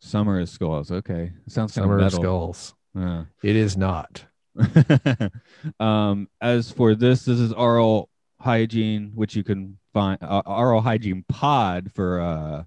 Summer 0.00 0.40
of 0.40 0.48
skulls. 0.48 0.90
Okay, 0.90 1.32
sounds 1.46 1.72
kind 1.72 1.84
Summer 1.84 1.98
of 1.98 2.06
of. 2.06 2.12
Skulls. 2.12 2.74
Yeah. 2.94 3.24
It 3.42 3.56
is 3.56 3.76
not. 3.76 4.24
um, 5.80 6.28
as 6.40 6.72
for 6.72 6.94
this, 6.94 7.24
this 7.24 7.38
is 7.38 7.52
oral 7.52 8.09
hygiene, 8.40 9.12
which 9.14 9.36
you 9.36 9.44
can 9.44 9.78
find 9.92 10.18
uh, 10.22 10.42
oral 10.46 10.80
hygiene 10.80 11.24
pod 11.28 11.90
for. 11.94 12.20
uh 12.20 12.64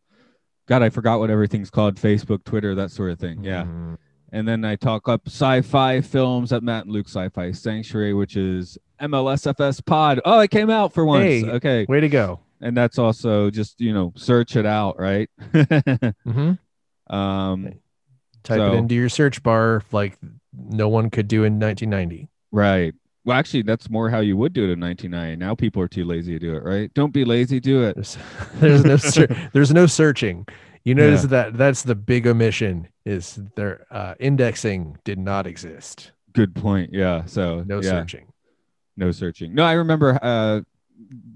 God, 0.66 0.82
I 0.82 0.90
forgot 0.90 1.20
what 1.20 1.30
everything's 1.30 1.70
called: 1.70 1.96
Facebook, 1.96 2.46
Twitter, 2.46 2.74
that 2.76 2.90
sort 2.90 3.12
of 3.12 3.20
thing. 3.20 3.44
Yeah. 3.44 3.64
Mhm. 3.64 3.98
And 4.32 4.48
then 4.48 4.64
I 4.64 4.78
talk 4.78 5.10
up 5.10 5.24
sci-fi 5.28 6.00
films 6.02 6.54
at 6.54 6.64
Matt 6.64 6.86
and 6.86 6.94
Luke 6.94 7.08
Sci-Fi 7.10 7.52
Sanctuary, 7.52 8.14
which 8.14 8.36
is 8.38 8.78
MLSFS 9.02 9.86
Pod. 9.86 10.22
Oh, 10.24 10.40
it 10.40 10.50
came 10.52 10.70
out 10.70 10.94
for 10.94 11.06
once. 11.06 11.24
Hey. 11.26 11.46
Okay. 11.46 11.86
Way 11.90 12.00
to 12.00 12.08
go. 12.10 12.40
and 12.62 12.78
that's 12.78 12.98
also 12.98 13.50
just 13.50 13.82
you 13.82 13.94
know 13.94 14.14
search 14.16 14.56
it 14.56 14.66
out, 14.66 14.98
right? 15.00 15.30
Mm-hmm. 15.52 17.14
um, 17.16 17.74
Type 18.44 18.58
So- 18.58 18.74
it 18.74 18.76
into 18.78 18.96
your 18.96 19.10
search 19.10 19.44
bar 19.44 19.84
like 19.92 20.18
no 20.54 20.88
one 20.90 21.10
could 21.10 21.28
do 21.28 21.44
in 21.44 21.60
1990. 21.60 22.30
right. 22.52 22.94
Well, 23.26 23.38
actually, 23.38 23.62
that's 23.64 23.90
more 23.90 24.10
how 24.10 24.20
you 24.20 24.36
would 24.38 24.52
do 24.54 24.64
it 24.66 24.72
in 24.72 24.80
1990. 24.82 25.38
Now 25.38 25.56
people 25.56 25.82
are 25.82 25.88
too 25.88 26.04
lazy 26.04 26.34
to 26.34 26.40
do 26.40 26.56
it, 26.56 26.64
right? 26.64 26.94
Don't 26.94 27.14
be 27.14 27.24
lazy, 27.24 27.60
do 27.60 27.84
it. 27.84 27.96
There's, 27.96 28.18
there's 28.56 28.84
no 28.84 28.98
ser- 28.98 29.50
there's 29.54 29.72
no 29.74 29.86
searching. 29.86 30.46
You 30.84 30.96
notice 30.96 31.24
that 31.24 31.58
that's 31.58 31.84
the 31.84 31.96
big 31.96 32.28
omission 32.28 32.90
is 33.06 33.40
their 33.56 33.86
uh, 33.90 34.16
indexing 34.20 34.98
did 35.06 35.18
not 35.18 35.48
exist. 35.48 36.12
Good 36.34 36.54
point. 36.56 36.90
Yeah. 36.94 37.24
So 37.26 37.64
No 37.66 37.76
yeah. 37.82 37.90
searching. 37.92 38.28
no 38.98 39.12
searching 39.12 39.56
no 39.56 39.64
i 39.64 39.72
remember 39.74 40.20
uh 40.22 40.62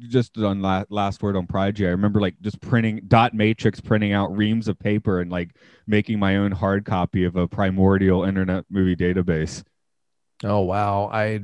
just 0.07 0.37
on 0.37 0.61
la- 0.61 0.83
last 0.89 1.23
word 1.23 1.35
on 1.35 1.47
prodigy 1.47 1.87
i 1.87 1.89
remember 1.89 2.21
like 2.21 2.35
just 2.41 2.59
printing 2.61 3.01
dot 3.07 3.33
matrix 3.33 3.79
printing 3.81 4.13
out 4.13 4.35
reams 4.37 4.67
of 4.67 4.77
paper 4.77 5.21
and 5.21 5.31
like 5.31 5.49
making 5.87 6.19
my 6.19 6.35
own 6.37 6.51
hard 6.51 6.85
copy 6.85 7.23
of 7.23 7.35
a 7.35 7.47
primordial 7.47 8.23
internet 8.25 8.63
movie 8.69 8.95
database 8.95 9.63
Oh 10.43 10.59
wow. 10.61 11.09
I 11.11 11.41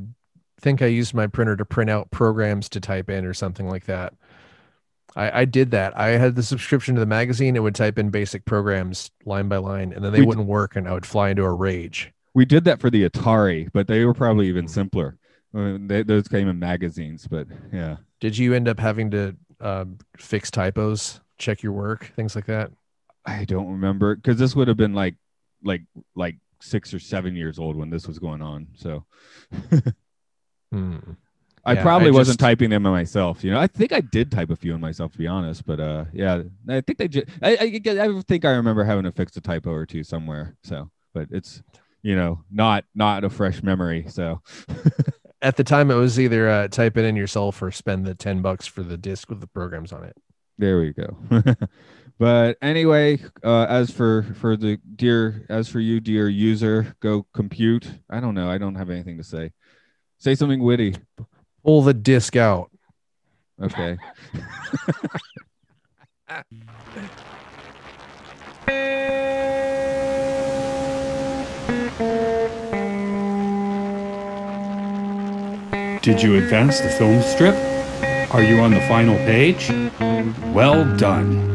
think 0.63 0.81
I 0.81 0.87
used 0.87 1.13
my 1.13 1.27
printer 1.27 1.55
to 1.55 1.65
print 1.65 1.91
out 1.91 2.09
programs 2.09 2.67
to 2.69 2.79
type 2.79 3.09
in 3.11 3.25
or 3.25 3.33
something 3.35 3.67
like 3.69 3.85
that. 3.85 4.13
I, 5.15 5.41
I 5.41 5.45
did 5.45 5.69
that. 5.71 5.95
I 5.95 6.07
had 6.17 6.35
the 6.35 6.41
subscription 6.41 6.95
to 6.95 6.99
the 6.99 7.05
magazine. 7.05 7.55
It 7.55 7.61
would 7.61 7.75
type 7.75 7.99
in 7.99 8.09
basic 8.09 8.45
programs 8.45 9.11
line 9.25 9.47
by 9.47 9.57
line, 9.57 9.93
and 9.93 10.03
then 10.03 10.11
they 10.11 10.21
We 10.21 10.25
wouldn't 10.25 10.47
work, 10.47 10.75
and 10.75 10.87
I 10.87 10.93
would 10.93 11.05
fly 11.05 11.29
into 11.29 11.43
a 11.43 11.53
rage. 11.53 12.11
we 12.33 12.45
did 12.45 12.63
that 12.63 12.81
for 12.81 12.89
the 12.89 13.07
atari 13.07 13.69
but 13.73 13.85
they 13.87 14.05
were 14.05 14.13
probably 14.15 14.47
even 14.47 14.67
simpler 14.67 15.17
I 15.53 15.57
mean, 15.57 15.87
they, 15.87 16.01
those 16.01 16.27
came 16.27 16.47
in 16.47 16.57
magazines 16.57 17.27
but 17.27 17.45
yeah 17.71 17.97
Did 18.19 18.35
you 18.35 18.55
end 18.55 18.67
up 18.67 18.79
having 18.79 19.11
to 19.11 19.35
uh, 19.61 19.85
fix 20.17 20.49
typos, 20.49 21.19
check 21.37 21.61
your 21.61 21.73
work, 21.73 22.11
things 22.15 22.35
like 22.35 22.47
that? 22.47 22.71
i 23.25 23.45
don't 23.45 23.71
remember 23.71 24.15
because 24.15 24.37
this 24.39 24.55
would 24.55 24.67
have 24.67 24.77
been 24.77 24.93
like 24.95 25.15
like 25.63 25.83
like 26.15 26.37
six 26.59 26.91
or 26.93 26.99
seven 26.99 27.35
years 27.35 27.59
old 27.59 27.75
when 27.75 27.89
this 27.91 28.07
was 28.07 28.17
going 28.19 28.41
on 28.41 28.67
so 28.75 29.05
I 31.65 31.75
Yeah, 31.75 31.81
probably 31.81 32.09
I 32.09 32.11
wasn't 32.11 32.39
typing 32.39 32.69
them 32.69 32.85
in 32.85 32.91
myself. 32.91 33.43
You 33.43 33.51
know, 33.51 33.59
I 33.59 33.67
think 33.67 33.93
I 33.93 34.01
did 34.01 34.31
type 34.31 34.49
a 34.49 34.55
few 34.55 34.73
in 34.73 34.81
myself, 34.81 35.13
to 35.13 35.17
be 35.17 35.27
honest. 35.27 35.65
But 35.65 35.79
uh, 35.79 36.05
yeah, 36.11 36.41
I 36.67 36.81
think 36.81 36.97
they. 36.97 37.07
Ju- 37.07 37.25
I, 37.41 37.55
I 37.55 38.01
I 38.01 38.21
think 38.27 38.43
I 38.43 38.51
remember 38.51 38.83
having 38.83 39.05
to 39.05 39.11
fix 39.11 39.37
a 39.37 39.41
typo 39.41 39.71
or 39.71 39.85
two 39.85 40.03
somewhere. 40.03 40.57
So, 40.63 40.89
but 41.13 41.27
it's 41.31 41.63
you 42.01 42.15
know 42.15 42.43
not 42.51 42.83
not 42.93 43.23
a 43.23 43.29
fresh 43.29 43.63
memory. 43.63 44.05
So 44.09 44.41
At 45.41 45.57
the 45.57 45.63
time, 45.65 45.91
it 45.91 45.95
was 45.95 46.17
either 46.19 46.49
uh, 46.49 46.67
type 46.69 46.95
it 46.95 47.03
in 47.03 47.17
yourself 47.17 47.61
or 47.61 47.69
spend 47.69 48.05
the 48.05 48.15
ten 48.15 48.41
bucks 48.41 48.65
for 48.65 48.81
the 48.81 48.97
disc 48.97 49.29
with 49.29 49.41
the 49.41 49.47
programs 49.47 49.91
on 49.91 50.05
it. 50.05 50.15
there 50.57 50.79
we 50.79 50.93
go. 50.93 51.17
but 52.19 52.57
anyway, 52.61 53.19
uh, 53.43 53.65
as 53.65 53.91
for 53.91 54.23
for 54.39 54.55
the 54.55 54.77
dear, 54.95 55.45
as 55.49 55.67
for 55.67 55.81
you, 55.81 55.99
dear 55.99 56.29
user, 56.29 56.95
go 57.01 57.25
compute. 57.33 57.91
I 58.09 58.21
don't 58.21 58.35
know. 58.35 58.49
I 58.49 58.57
don't 58.57 58.75
have 58.75 58.89
anything 58.89 59.17
to 59.17 59.23
say. 59.23 59.51
Say 60.23 60.35
something 60.35 60.63
witty. 60.63 60.95
Pull 61.65 61.81
the 61.81 61.93
disc 61.93 62.37
out. 62.37 62.71
Okay. 63.61 63.97
Did 76.01 76.23
you 76.23 76.37
advance 76.37 76.79
the 76.79 76.87
film 76.87 77.21
strip? 77.21 77.55
Are 78.33 78.41
you 78.41 78.61
on 78.61 78.71
the 78.71 78.79
final 78.87 79.17
page? 79.25 79.69
Well 80.53 80.85
done. 80.95 81.52